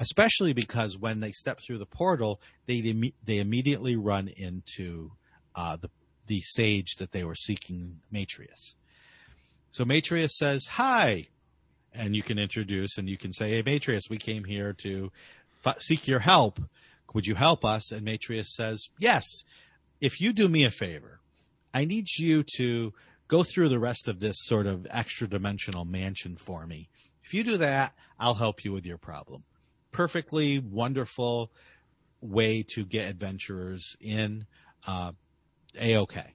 [0.00, 5.12] especially because when they step through the portal, they they immediately run into
[5.54, 5.90] uh, the
[6.26, 8.74] the sage that they were seeking, Matrius.
[9.70, 11.28] So Matrius says, "Hi,"
[11.92, 15.12] and you can introduce and you can say, "Hey, Matrius, we came here to
[15.64, 16.60] f- seek your help.
[17.14, 19.24] Would you help us?" And Matrius says, "Yes.
[20.00, 21.20] If you do me a favor,
[21.72, 22.92] I need you to."
[23.28, 26.88] Go through the rest of this sort of extra dimensional mansion for me.
[27.22, 29.44] If you do that, I'll help you with your problem
[29.92, 31.50] perfectly wonderful
[32.20, 34.46] way to get adventurers in.
[34.86, 35.12] Uh,
[35.78, 36.34] a okay.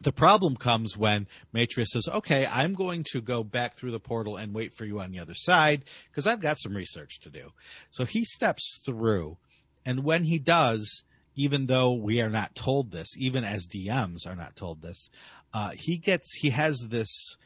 [0.00, 4.36] The problem comes when Matrius says, okay, I'm going to go back through the portal
[4.36, 7.50] and wait for you on the other side because I've got some research to do.
[7.90, 9.38] So he steps through.
[9.84, 11.02] And when he does,
[11.34, 15.10] even though we are not told this, even as DMs are not told this,
[15.52, 17.36] uh, he gets, he has this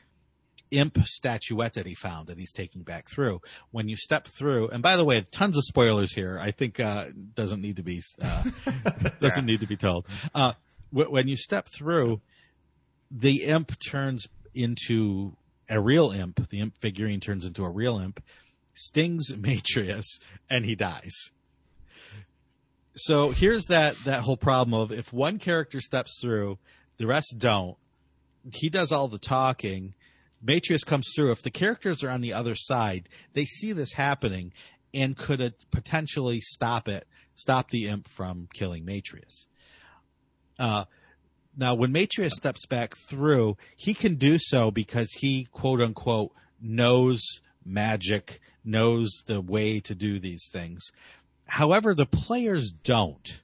[0.73, 3.41] imp statuette that he found that he's taking back through.
[3.70, 6.39] When you step through, and by the way, tons of spoilers here.
[6.41, 8.45] I think uh, doesn't need to be uh,
[9.20, 10.07] doesn't need to be told.
[10.35, 10.55] Uh,
[10.91, 12.20] wh- when you step through,
[13.11, 15.37] the imp turns into
[15.68, 16.49] a real imp.
[16.49, 18.23] The imp figurine turns into a real imp,
[18.75, 21.31] stings Matrius, and he dies.
[22.95, 26.59] So here's that that whole problem of if one character steps through,
[26.99, 27.77] the rest don't.
[28.53, 29.95] He does all the talking.
[30.45, 31.30] Matrius comes through.
[31.30, 34.53] If the characters are on the other side, they see this happening
[34.95, 39.47] and could potentially stop it, stop the imp from killing Matrius.
[40.59, 40.84] Uh,
[41.57, 47.22] now, when Matrius steps back through, he can do so because he, quote unquote, knows
[47.64, 50.82] magic, knows the way to do these things.
[51.47, 53.40] However, the players don't.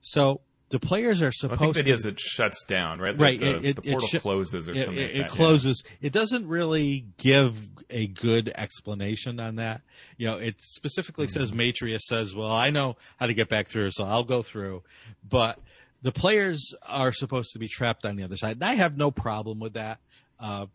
[0.00, 1.60] So the players are supposed.
[1.60, 3.16] I think that to is it shuts down, right?
[3.16, 4.96] The- Right, The, it- it- the portal sh- closes or it, something.
[5.02, 5.26] it- like that, yeah.
[5.28, 5.82] closes.
[6.02, 9.80] It doesn't really give a good explanation on that.
[10.18, 11.38] You know, it specifically Mm-hmm.
[11.40, 14.82] says Matrius says, "Well, I know how to get back through, so I'll go through."
[15.26, 15.58] But
[16.02, 19.10] the players are supposed to be trapped on the other side, and I have no
[19.10, 20.00] problem with that.
[20.38, 20.66] Uh,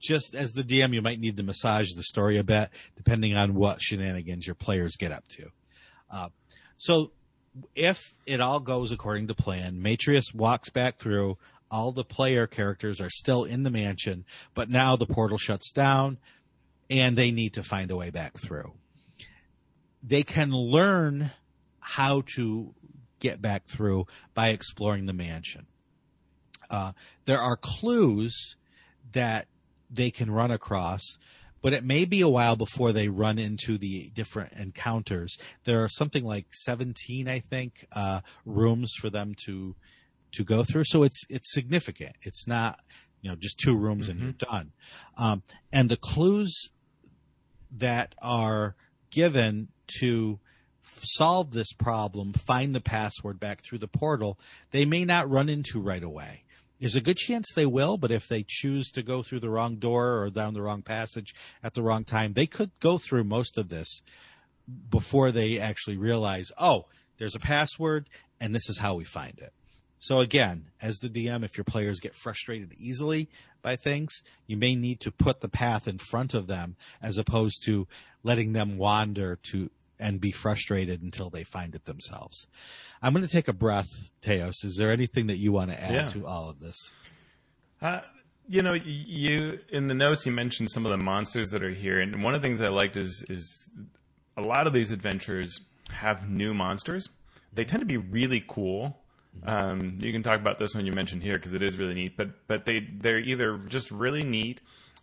[0.00, 3.54] just as the DM, you might need to massage the story a bit, depending on
[3.54, 5.50] what shenanigans your players get up to.
[6.10, 6.28] Uh,
[6.76, 7.10] so
[7.74, 11.38] if it all goes according to plan, Matrius walks back through.
[11.70, 16.18] All the player characters are still in the mansion, but now the portal shuts down
[16.88, 18.72] and they need to find a way back through.
[20.02, 21.32] They can learn
[21.80, 22.74] how to
[23.20, 25.66] get back through by exploring the mansion.
[26.70, 26.92] Uh,
[27.24, 28.56] there are clues
[29.12, 29.46] that
[29.90, 31.18] they can run across,
[31.62, 35.36] but it may be a while before they run into the different encounters.
[35.64, 39.74] There are something like 17, I think, uh, rooms for them to
[40.32, 40.84] to go through.
[40.84, 42.16] So it's it's significant.
[42.22, 42.80] It's not
[43.22, 44.72] you know just two rooms and you're done.
[45.16, 45.42] Um,
[45.72, 46.70] and the clues
[47.70, 48.76] that are
[49.10, 49.68] given
[50.00, 50.38] to
[51.02, 54.38] solve this problem, find the password back through the portal,
[54.70, 56.44] they may not run into right away.
[56.80, 59.76] There's a good chance they will, but if they choose to go through the wrong
[59.76, 63.58] door or down the wrong passage at the wrong time, they could go through most
[63.58, 64.02] of this
[64.90, 66.86] before they actually realize, oh,
[67.18, 68.08] there's a password
[68.40, 69.52] and this is how we find it.
[69.98, 73.28] So again, as the DM, if your players get frustrated easily
[73.62, 77.64] by things, you may need to put the path in front of them as opposed
[77.64, 77.88] to
[78.22, 79.70] letting them wander to
[80.00, 82.46] and be frustrated until they find it themselves.
[83.02, 84.64] I'm going to take a breath, Teos.
[84.64, 86.08] Is there anything that you want to add Yeah.
[86.08, 86.90] to all of this?
[87.80, 88.00] Uh,
[88.48, 92.00] you know, you in the notes you mentioned some of the monsters that are here,
[92.00, 93.68] and one of the things I liked is is
[94.36, 95.60] a lot of these adventures
[95.92, 97.08] have new monsters.
[97.52, 98.98] They tend to be really cool.
[99.44, 102.16] Um, you can talk about this one you mentioned here because it is really neat.
[102.16, 104.60] But but they they're either just really neat.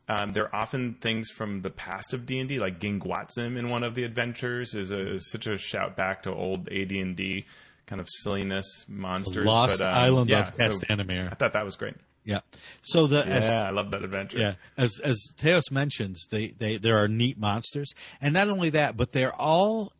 [0.07, 3.83] Um, they're often things from the past of D and D, like Gingwatzim in one
[3.83, 7.45] of the adventures is, a, is such a shout back to old AD and D
[7.87, 9.45] kind of silliness monsters.
[9.45, 11.31] Lost but, um, Island yeah, of so Castanamir.
[11.31, 11.95] I thought that was great.
[12.23, 12.39] Yeah.
[12.81, 14.39] So the as Yeah, I love that adventure.
[14.39, 18.97] Yeah, as as Teos mentions, they, they there are neat monsters, and not only that,
[18.97, 19.93] but they're all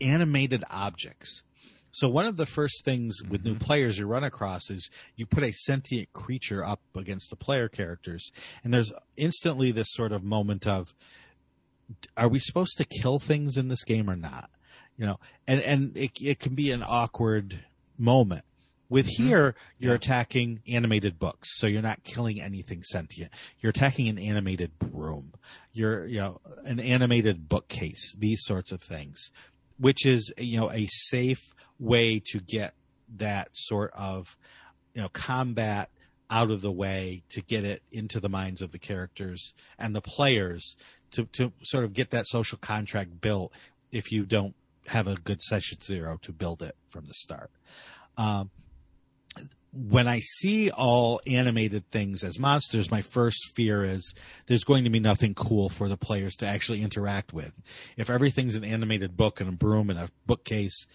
[0.00, 1.42] animated objects.
[1.90, 3.64] So one of the first things with new mm-hmm.
[3.64, 8.30] players you run across is you put a sentient creature up against the player characters,
[8.62, 10.94] and there's instantly this sort of moment of,
[12.16, 14.50] are we supposed to kill things in this game or not?
[14.98, 17.60] You know, and and it it can be an awkward
[17.96, 18.44] moment.
[18.90, 19.26] With mm-hmm.
[19.26, 23.32] here, you're attacking animated books, so you're not killing anything sentient.
[23.60, 25.34] You're attacking an animated broom.
[25.72, 28.14] You're, you know, an animated bookcase.
[28.18, 29.30] These sorts of things,
[29.78, 32.74] which is, you know, a safe way to get
[33.16, 34.36] that sort of,
[34.94, 35.90] you know, combat
[36.30, 40.00] out of the way to get it into the minds of the characters and the
[40.00, 40.76] players
[41.10, 43.52] to to sort of get that social contract built.
[43.90, 44.54] If you don't
[44.88, 47.50] have a good session zero to build it from the start.
[48.16, 48.50] Um,
[49.72, 54.14] when I see all animated things as monsters, my first fear is
[54.46, 57.52] there's going to be nothing cool for the players to actually interact with.
[57.96, 60.86] If everything's an animated book and a broom and a bookcase,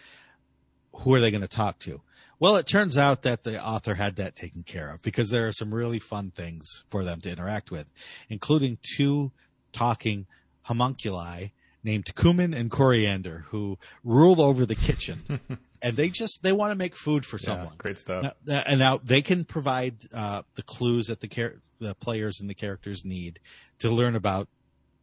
[0.98, 2.00] who are they going to talk to?
[2.40, 5.52] Well, it turns out that the author had that taken care of because there are
[5.52, 7.86] some really fun things for them to interact with,
[8.28, 9.32] including two
[9.72, 10.26] talking
[10.62, 15.40] homunculi named cumin and coriander who rule over the kitchen.
[15.82, 17.74] and they just they want to make food for Yeah, someone.
[17.78, 18.34] great stuff.
[18.44, 22.48] Now, and now they can provide uh, the clues that the char- the players and
[22.48, 23.38] the characters need
[23.78, 24.48] to learn about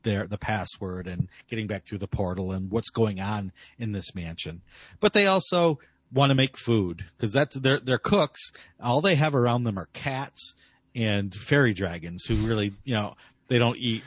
[0.04, 4.14] their the password and getting back through the portal and what's going on in this
[4.16, 4.62] mansion.
[5.00, 5.80] But they also
[6.14, 8.52] want to make food because that's they're they're cooks.
[8.82, 10.54] All they have around them are cats
[10.94, 13.16] and fairy dragons who really you know
[13.48, 14.04] they don't eat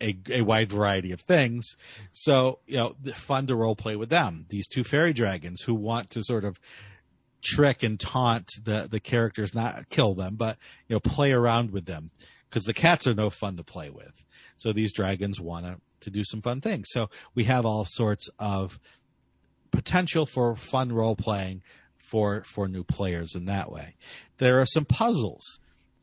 [0.00, 1.76] a, a wide variety of things.
[2.12, 4.46] So, you know, fun to role play with them.
[4.48, 6.60] These two fairy dragons who want to sort of
[7.42, 10.58] trick and taunt the, the characters, not kill them, but,
[10.88, 12.10] you know, play around with them
[12.54, 14.22] because the cats are no fun to play with.
[14.56, 16.86] So these dragons want to, to do some fun things.
[16.92, 18.78] So we have all sorts of
[19.72, 21.62] potential for fun role playing
[21.98, 23.96] for, for new players in that way.
[24.38, 25.58] There are some puzzles.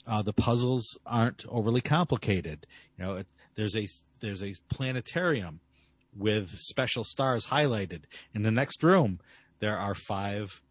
[0.06, 2.68] Uh, the puzzles aren't overly complicated.
[2.98, 3.88] You know, it, there's a
[4.20, 5.62] there's a planetarium
[6.14, 8.02] with special stars highlighted.
[8.34, 9.20] In the next room,
[9.60, 10.62] there are five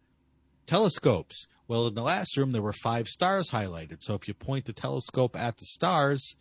[0.71, 1.47] telescopes.
[1.67, 3.97] Well, in the last room, there were five stars highlighted.
[3.99, 6.37] So if you point the telescope at the stars,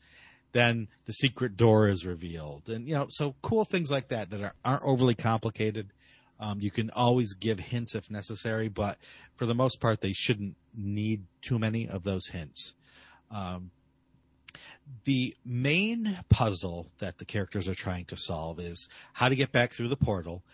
[0.52, 2.68] then the secret door is revealed.
[2.68, 5.92] And, you know, so cool things like that that are, aren't overly complicated.
[6.38, 8.98] Um, you can always give hints if necessary, but
[9.34, 12.74] for the most part, they shouldn't need too many of those hints.
[13.32, 13.72] Um,
[15.04, 19.72] the main puzzle that the characters are trying to solve is how to get back
[19.72, 20.44] through the portal.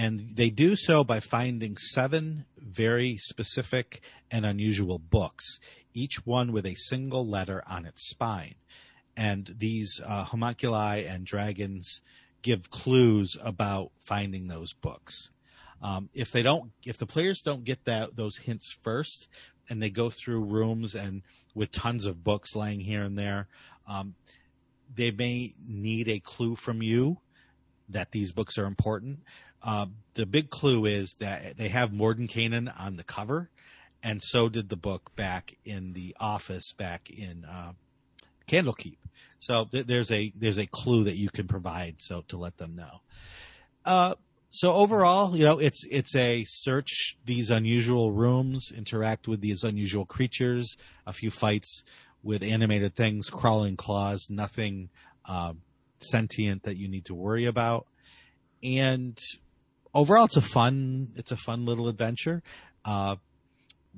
[0.00, 5.58] And they do so by finding seven very specific and unusual books,
[5.92, 8.54] each one with a single letter on its spine.
[9.14, 12.00] And these uh, homunculi and dragons
[12.40, 15.28] give clues about finding those books.
[15.82, 19.28] Um, if they don't, if the players don't get that those hints first,
[19.68, 21.20] and they go through rooms and
[21.54, 23.48] with tons of books laying here and there,
[23.86, 24.14] um,
[24.96, 27.18] they may need a clue from you
[27.90, 29.18] that these books are important.
[29.62, 33.50] Uh, the big clue is that they have Mordenkainen on the cover,
[34.02, 37.72] and so did the book back in the office back in uh,
[38.48, 38.96] Candlekeep.
[39.38, 42.76] So th- there's a there's a clue that you can provide so to let them
[42.76, 43.00] know.
[43.84, 44.14] Uh,
[44.50, 50.04] so overall, you know, it's it's a search these unusual rooms, interact with these unusual
[50.04, 51.84] creatures, a few fights
[52.22, 54.90] with animated things, crawling claws, nothing
[55.26, 55.62] um,
[56.00, 57.86] sentient that you need to worry about.
[58.62, 59.18] And
[59.94, 62.42] overall, it's a fun, it's a fun little adventure.
[62.84, 63.16] Uh,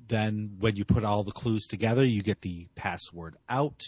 [0.08, 3.80] then when you put all the clues together, you get the password out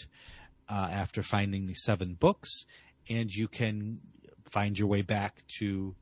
[0.69, 2.65] uh, after finding the seven books,
[3.09, 3.99] and you can
[4.49, 5.95] find your way back to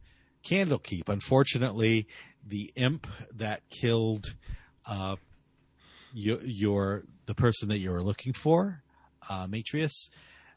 [0.45, 1.07] Candlekeep.
[1.07, 2.07] Unfortunately,
[2.45, 4.35] the imp that killed
[4.85, 5.15] uh,
[6.13, 8.83] your, your the person that you were looking for,
[9.29, 10.09] uh, Matrius,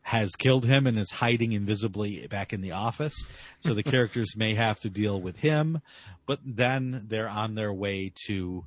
[0.06, 3.26] has killed him and is hiding invisibly back in the office.
[3.58, 5.80] So the characters may have to deal with him,
[6.26, 8.64] but then they're on their way to,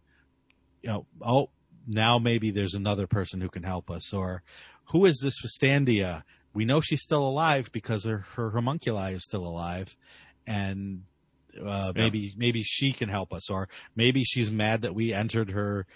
[0.81, 1.49] you know, oh,
[1.87, 4.43] now maybe there's another person who can help us, or
[4.91, 6.23] who is this Fistandia?
[6.53, 9.95] We know she's still alive because her, her homunculi is still alive,
[10.45, 11.03] and
[11.65, 12.33] uh, maybe yeah.
[12.35, 15.87] maybe she can help us, or maybe she's mad that we entered her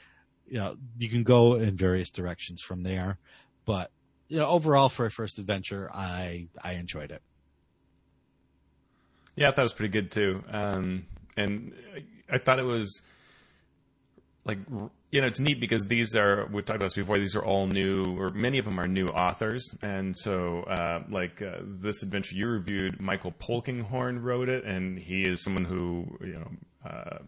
[0.48, 3.18] you know, you can go in various directions from there.
[3.66, 3.92] But
[4.34, 7.22] you know, overall for a first adventure, I I enjoyed it.
[9.36, 10.44] Yeah, I thought it was pretty good too.
[10.50, 11.06] Um,
[11.38, 11.72] and
[12.28, 13.04] I thought it was
[14.44, 14.58] like
[15.12, 17.68] you know it's neat because these are we've talked about this before these are all
[17.68, 22.36] new or many of them are new authors and so uh, like uh, this adventure
[22.36, 26.52] you reviewed michael polkinghorne wrote it and he is someone who you know
[26.86, 27.20] uh,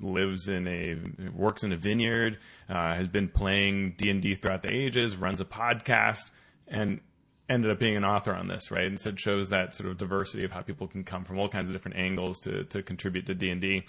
[0.00, 0.96] lives in a
[1.34, 2.38] works in a vineyard,
[2.68, 6.30] uh, has been playing D and D throughout the ages, runs a podcast,
[6.68, 7.00] and
[7.48, 8.86] ended up being an author on this, right?
[8.86, 11.48] And so it shows that sort of diversity of how people can come from all
[11.48, 13.84] kinds of different angles to to contribute to D and D.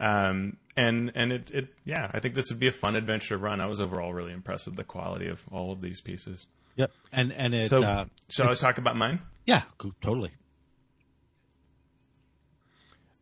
[0.00, 3.38] Um, and and it it yeah, I think this would be a fun adventure to
[3.38, 3.60] run.
[3.60, 6.46] I was overall really impressed with the quality of all of these pieces.
[6.76, 7.70] Yep, and and it.
[7.70, 9.20] So uh, shall I talk about mine?
[9.46, 9.62] Yeah,
[10.02, 10.30] totally.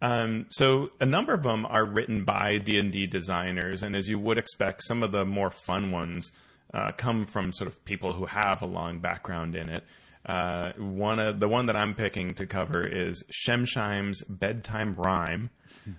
[0.02, 4.08] Um, so a number of them are written by D and D designers, and as
[4.08, 6.32] you would expect, some of the more fun ones
[6.74, 9.84] uh, come from sort of people who have a long background in it.
[10.24, 15.50] Uh, one of the one that I'm picking to cover is Shemshime's Bedtime Rhyme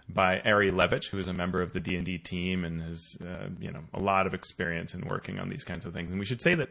[0.09, 3.17] by Ari Levitch, who is a member of the D and D team and has
[3.21, 6.11] uh, you know a lot of experience in working on these kinds of things.
[6.11, 6.69] And we should say that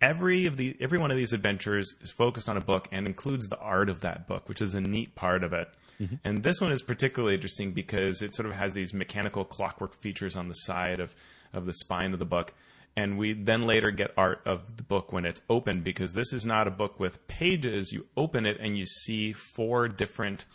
[0.00, 3.48] every of the every one of these adventures is focused on a book and includes
[3.48, 5.68] the art of that book, which is a neat part of it.
[6.00, 6.16] Mm-hmm.
[6.24, 10.36] And this one is particularly interesting because it sort of has these mechanical clockwork features
[10.36, 11.14] on the side of,
[11.52, 12.54] of the spine of the book.
[12.98, 16.44] And we then later get art of the book when it's open because this is
[16.44, 17.92] not a book with pages.
[17.92, 20.46] You open it and you see four different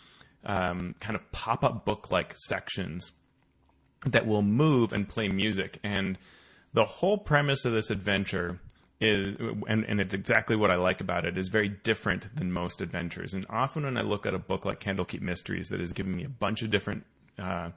[0.43, 3.13] um, kind of pop up book like sections
[4.05, 5.79] that will move and play music.
[5.85, 6.17] And
[6.73, 8.59] the whole premise of this adventure
[8.99, 9.35] is
[9.69, 13.33] and, and it's exactly what I like about it is very different than most adventures.
[13.33, 16.25] And often when I look at a book like Candlekeep Mysteries that has given me
[16.25, 17.05] a bunch of different
[17.39, 17.69] uh,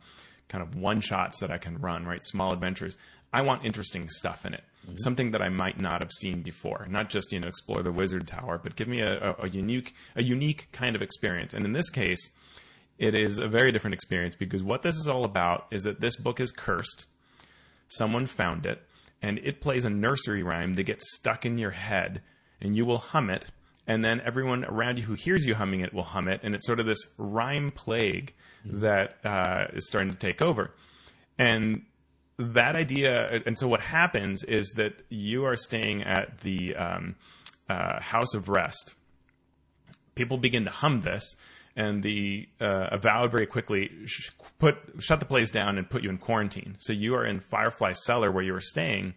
[0.48, 2.22] kind of one shots that I can run, right?
[2.22, 2.96] Small adventures.
[3.32, 4.96] I want interesting stuff in it, mm-hmm.
[4.96, 6.86] something that I might not have seen before.
[6.88, 9.94] Not just you know explore the wizard tower, but give me a, a, a unique
[10.14, 11.52] a unique kind of experience.
[11.52, 12.28] And in this case,
[12.98, 16.16] it is a very different experience because what this is all about is that this
[16.16, 17.06] book is cursed.
[17.88, 18.82] Someone found it,
[19.22, 22.22] and it plays a nursery rhyme that gets stuck in your head,
[22.60, 23.46] and you will hum it,
[23.86, 26.66] and then everyone around you who hears you humming it will hum it, and it's
[26.66, 28.34] sort of this rhyme plague
[28.66, 28.80] mm-hmm.
[28.80, 30.72] that uh, is starting to take over.
[31.38, 31.82] And
[32.38, 37.14] that idea, and so what happens is that you are staying at the um,
[37.68, 38.94] uh, House of Rest.
[40.14, 41.36] People begin to hum this,
[41.76, 46.10] and the uh, avowed very quickly sh- put shut the place down and put you
[46.10, 46.76] in quarantine.
[46.78, 49.14] So you are in Firefly Cellar where you are staying,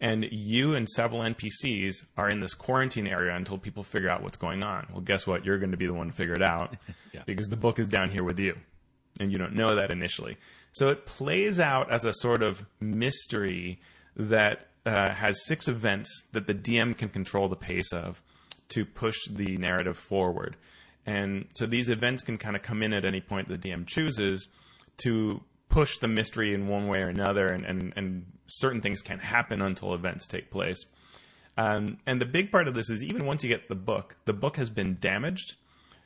[0.00, 4.36] and you and several NPCs are in this quarantine area until people figure out what's
[4.36, 4.86] going on.
[4.92, 5.44] Well, guess what?
[5.44, 6.76] You're going to be the one to figure it out
[7.14, 7.22] yeah.
[7.24, 8.56] because the book is down here with you,
[9.18, 10.36] and you don't know that initially.
[10.72, 13.80] So it plays out as a sort of mystery
[14.16, 18.22] that uh, has six events that the DM can control the pace of
[18.68, 20.56] to push the narrative forward.
[21.06, 24.48] And so these events can kind of come in at any point the DM chooses
[24.98, 25.40] to
[25.76, 29.60] push the mystery in one way or another, and, and, and certain things can't happen
[29.60, 30.86] until events take place.
[31.58, 34.32] Um, and the big part of this is even once you get the book, the
[34.32, 35.56] book has been damaged.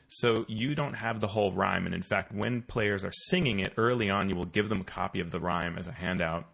[0.09, 1.85] So you don't have the whole rhyme.
[1.85, 4.83] And in fact, when players are singing it early on, you will give them a
[4.83, 6.47] copy of the rhyme as a handout.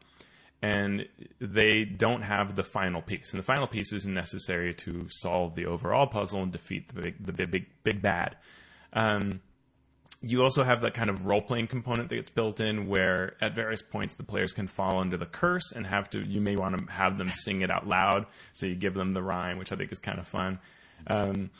[0.61, 1.07] And
[1.41, 3.31] they don't have the final piece.
[3.31, 7.25] And the final piece isn't necessary to solve the overall puzzle and defeat the big,
[7.25, 8.35] the big, big, big bad.
[8.93, 9.41] Um,
[10.21, 13.53] you also have that kind of role playing component that gets built in where at
[13.53, 16.77] various points the players can fall under the curse and have to you may want
[16.77, 18.25] to have them sing it out loud.
[18.53, 20.59] So you give them the rhyme which i think is kind of fun.
[21.05, 21.51] Um,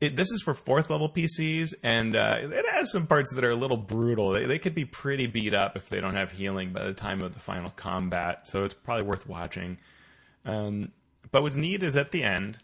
[0.00, 3.50] it, this is for fourth level pcs and uh, it has some parts that are
[3.50, 4.30] a little brutal.
[4.30, 7.22] They, they, could be pretty beat up if they don't have healing by the time
[7.22, 9.78] of the final combat so it's probably worth watching.
[10.44, 10.92] Um,
[11.32, 12.58] but what's neat is at the end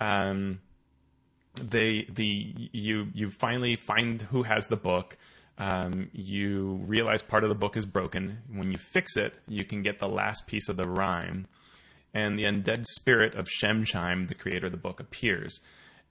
[0.00, 0.60] um,
[1.58, 5.16] they the you you finally find who has the book.
[5.58, 8.38] Um, you realize part of the book is broken.
[8.52, 11.48] When you fix it, you can get the last piece of the rhyme,
[12.14, 15.60] and the undead spirit of Shemshime, the creator of the book, appears.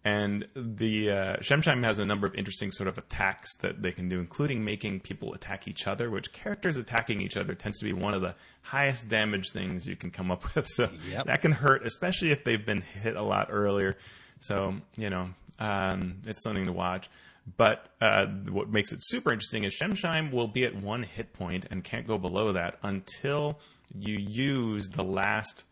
[0.04, 4.20] And the uh, has a number of interesting sort of attacks that they can do,
[4.20, 6.10] including making people attack each other.
[6.10, 9.98] Which characters attacking each other tends to be one of the highest damage things you
[9.98, 10.68] can come up with.
[10.68, 11.26] So yep.
[11.26, 13.98] that can hurt, especially if they've been hit a lot earlier.
[14.40, 15.30] So you know,
[15.60, 17.10] um, it's something to watch.
[17.56, 21.66] But uh, what makes it super interesting is Shemshime will be at one hit point
[21.72, 23.58] and can't go below that until
[23.96, 25.64] you use the last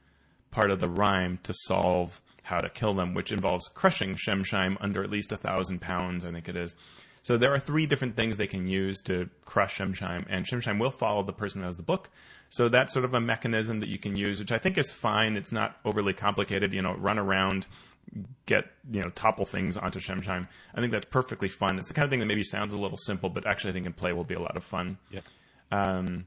[0.52, 5.04] part of the rhyme to solve how to kill them, which involves crushing Shemshime under
[5.04, 6.76] at least a thousand pounds, I think it is.
[7.24, 10.92] So there are three different things they can use to crush Shemshime, and Shemshime will
[10.92, 12.10] follow the person who has the book.
[12.50, 15.36] So that's sort of a mechanism that you can use, which I think is fine.
[15.36, 16.72] It's not overly complicated.
[16.72, 17.66] You know, run around,
[18.46, 20.48] get you know topple things onto Shemshime.
[20.74, 21.78] I think that's perfectly fun.
[21.78, 23.86] It's the kind of thing that maybe sounds a little simple, but actually I think
[23.86, 24.98] in play will be a lot of fun.
[25.12, 25.22] Yeah.
[25.72, 26.26] Um,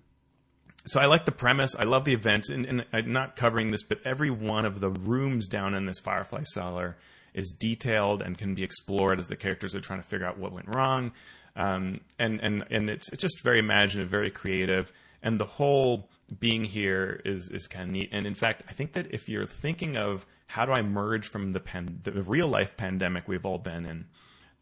[0.86, 1.74] so I like the premise.
[1.74, 4.88] I love the events, and, and, I'm not covering this, but every one of the
[4.90, 6.96] rooms down in this Firefly cellar
[7.34, 10.52] is detailed and can be explored as the characters are trying to figure out what
[10.52, 11.12] went wrong.
[11.56, 16.08] Um, and and and it's it's just very imaginative, very creative, and the whole
[16.38, 18.10] being here is is kind of neat.
[18.12, 21.52] And in fact, I think that if you're thinking of how do I merge from
[21.52, 24.06] the pan- the real life pandemic we've all been in,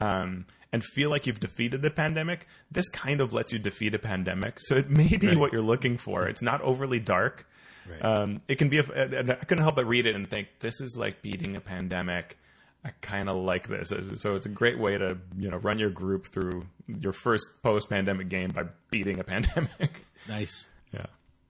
[0.00, 3.98] um, and feel like you've defeated the pandemic, this kind of lets you defeat a
[3.98, 4.56] pandemic.
[4.60, 5.38] So it may be right.
[5.38, 6.26] what you're looking for.
[6.26, 7.48] It's not overly dark.
[7.88, 8.04] Right.
[8.04, 8.78] Um, it can be.
[8.78, 12.38] A, I couldn't help but read it and think this is like beating a pandemic.
[12.84, 13.92] I kind of like this.
[14.16, 17.88] So it's a great way to you know run your group through your first post
[17.88, 20.04] pandemic game by beating a pandemic.
[20.28, 20.68] Nice.
[20.92, 21.06] Yeah.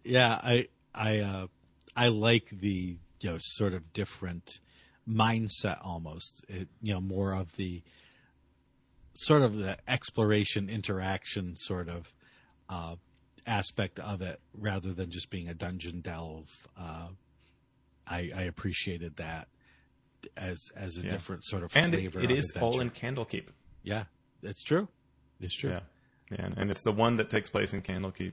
[0.07, 1.47] Yeah, I I uh,
[1.97, 4.61] I like the you know sort of different
[5.09, 6.45] mindset almost.
[6.49, 7.83] It, you know, more of the
[9.15, 12.13] sort of the exploration interaction sort of
[12.69, 12.97] uh,
[13.47, 16.69] aspect of it rather than just being a dungeon delve.
[16.79, 17.09] Uh,
[18.07, 19.49] I, I, appreciated that
[20.37, 21.11] as as a yeah.
[21.11, 22.21] different sort of and flavor.
[22.21, 22.65] it, it is adventure.
[22.65, 23.49] all in Candlekeep.
[23.83, 24.05] Yeah,
[24.43, 24.89] that's true.
[25.41, 25.71] It's true.
[25.71, 25.81] Yeah,
[26.31, 28.33] yeah, and it's the one that takes place in Candlekeep.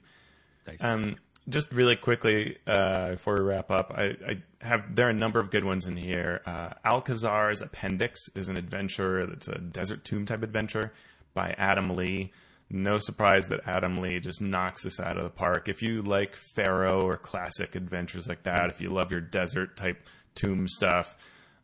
[0.68, 0.84] Nice.
[0.84, 1.16] Um,
[1.50, 5.40] just really quickly uh, before we wrap up, I, I, have there are a number
[5.40, 6.42] of good ones in here.
[6.46, 10.94] Uh, Alkazaar's Appendix is an adventure that's a desert tomb type adventure
[11.34, 12.32] by Adam Lee.
[12.70, 15.68] No surprise that Adam Lee just knocks this out of the park.
[15.68, 20.02] If you like Pharaoh or classic adventures like that, if you love your desert type
[20.36, 21.16] tomb stuff,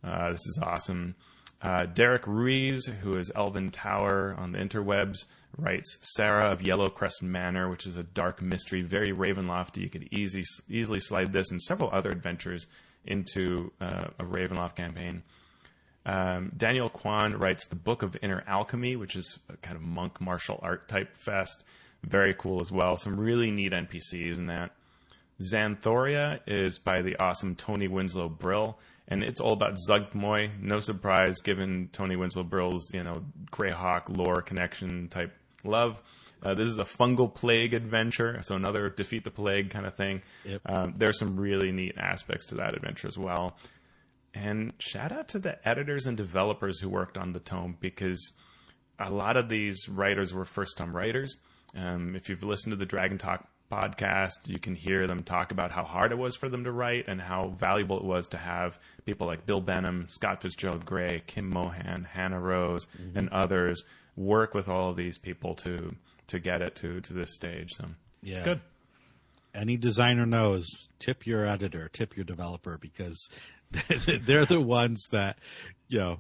[0.04, 1.16] uh, this is awesome.
[1.62, 5.26] Uh, Derek Ruiz, who is Elven Tower on the interwebs,
[5.60, 9.78] writes Sarah of Yellowcrest Manor, which is a dark mystery, very Ravenlofty.
[9.78, 12.68] You could easy, easily slide this and several other adventures
[13.06, 15.24] into uh, a Ravenloft campaign.
[16.06, 20.20] Um, Daniel Kwan writes the Book of Inner Alchemy, which is a kind of monk
[20.20, 21.64] martial art type fest.
[22.04, 22.98] Very cool as well.
[22.98, 24.72] Some really neat NPCs in that.
[25.42, 28.78] Xanthoria is by the awesome Toni Winslow-Brill,
[29.08, 30.60] and it's all about Zuggtmoy.
[30.62, 35.34] No surprise, given Toni Winslow-Brill's you know Greyhawk lore connection type
[35.64, 36.02] love.
[36.42, 40.22] Uh, this is a fungal plague adventure, so another defeat the plague kind of thing.
[40.46, 40.62] Yep.
[40.66, 43.58] Um, there's some really neat aspects to that adventure as well.
[44.34, 48.34] And shout out to the editors and developers who worked on the tome because
[49.00, 51.36] a lot of these writers were first time writers.
[51.76, 55.72] Um, if you've listened to the Dragon Talk podcast, you can hear them talk about
[55.72, 58.80] how hard it was for them to write and how valuable it was to have
[59.06, 63.84] people like Bill Benham, Scott Fitzgerald Gray, Kim Mohan, Hannah Rose, and others
[64.20, 65.96] work with all of these people to
[66.28, 67.72] to get it to to this stage.
[67.74, 67.86] So
[68.22, 68.44] it's Yeah.
[68.44, 68.62] good.
[69.56, 70.68] any designer knows
[71.00, 73.30] tip your editor tip your developer because
[74.26, 75.40] they're the ones that
[75.88, 76.20] you know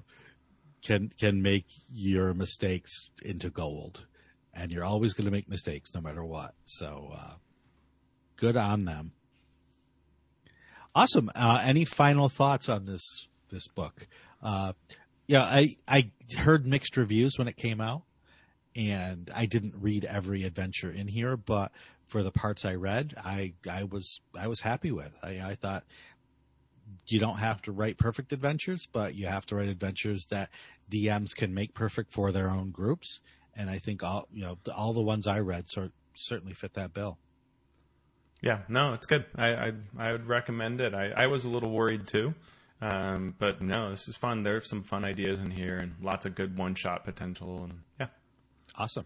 [0.84, 4.06] can can make your mistakes into gold
[4.54, 7.34] and you're always going to make mistakes no matter what so uh,
[8.38, 9.12] good on them
[10.96, 14.08] awesome uh, any final thoughts on this this book
[14.42, 14.74] uh,
[15.30, 18.04] yeah i i heard mixed reviews when it came out
[18.76, 21.72] and I didn't read every adventure in here, but
[22.08, 25.14] for the parts I read, I I was I was happy with.
[25.22, 25.84] I, I thought
[27.08, 30.50] you don't have to write perfect adventures, but you have to write adventures that
[30.90, 33.22] DMs can make perfect for their own groups.
[33.56, 36.94] And I think all you know all the ones I read sort certainly fit that
[36.94, 37.18] bill.
[38.42, 39.26] Yeah, no, it's good.
[39.36, 40.94] I I, I would recommend it.
[40.94, 42.34] I, I was a little worried too,
[42.82, 44.44] um, but no, this is fun.
[44.44, 47.64] There are some fun ideas in here and lots of good one shot potential.
[47.64, 48.08] And yeah,
[48.76, 49.06] Awesome.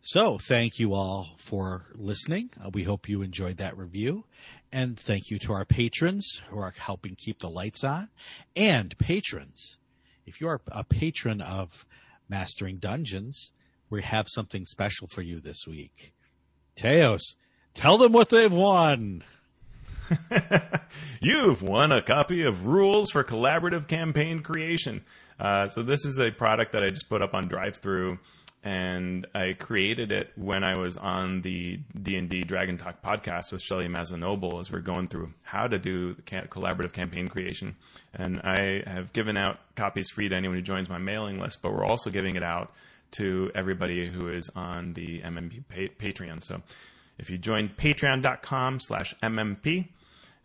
[0.00, 2.50] So, thank you all for listening.
[2.60, 4.24] Uh, we hope you enjoyed that review.
[4.72, 8.08] And thank you to our patrons who are helping keep the lights on.
[8.56, 9.76] And patrons,
[10.26, 11.86] if you're a patron of
[12.28, 13.52] Mastering Dungeons,
[13.90, 16.14] we have something special for you this week.
[16.74, 17.36] Teos,
[17.74, 19.22] tell them what they've won.
[21.20, 25.04] You've won a copy of Rules for Collaborative Campaign Creation.
[25.38, 28.18] Uh, so this is a product that I just put up on DriveThru,
[28.64, 33.50] and I created it when I was on the D and D Dragon Talk podcast
[33.50, 37.74] with Shelly Mazanoble as we're going through how to do collaborative campaign creation.
[38.14, 41.72] And I have given out copies free to anyone who joins my mailing list, but
[41.72, 42.72] we're also giving it out
[43.12, 46.42] to everybody who is on the MMP pa- Patreon.
[46.44, 46.62] So
[47.18, 49.88] if you join patreon.com slash MMP,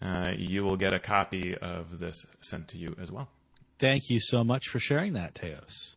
[0.02, 3.30] uh, you will get a copy of this sent to you as well.
[3.80, 5.96] Thank you so much for sharing that, Teos.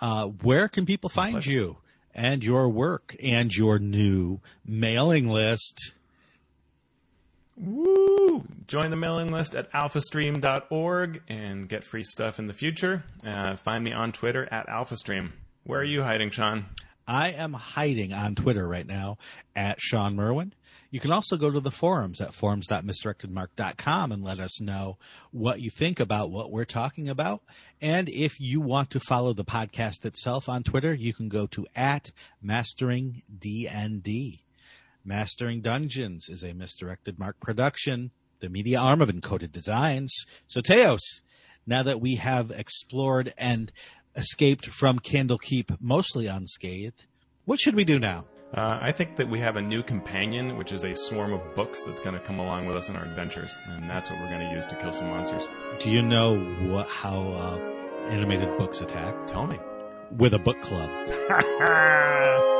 [0.00, 1.78] Uh, where can people find you
[2.14, 5.94] and your work and your new mailing list?
[7.56, 8.44] Woo!
[8.68, 13.02] Join the mailing list at alphastream.org and get free stuff in the future.
[13.26, 15.32] Uh, find me on Twitter at alphastream.
[15.64, 16.66] Where are you hiding, Shawn?
[17.06, 19.18] I am hiding on Twitter right now
[19.56, 20.52] at Shawn Merwin.
[20.90, 24.96] You can also go to the forums at forums.misdirectedmark.com and let us know
[25.32, 27.42] what you think about what we're talking about.
[27.80, 31.66] And if you want to follow the podcast itself on Twitter, you can go to
[31.76, 32.10] at
[32.40, 34.40] mastering DND.
[35.04, 38.10] Mastering Dungeons is a misdirected mark production,
[38.40, 40.24] the media arm of Encoded Designs.
[40.46, 41.20] So Teos,
[41.66, 43.70] now that we have explored and
[44.16, 47.04] escaped from Candlekeep mostly unscathed,
[47.44, 48.24] what should we do now?
[48.54, 51.82] Uh, I think that we have a new companion, which is a swarm of books
[51.82, 54.48] that's going to come along with us in our adventures, and that's what we're going
[54.48, 55.46] to use to kill some monsters.
[55.80, 57.58] Do you know what how uh,
[58.08, 59.14] animated books attack?
[59.26, 59.58] Tell me.
[60.16, 60.88] With a book club.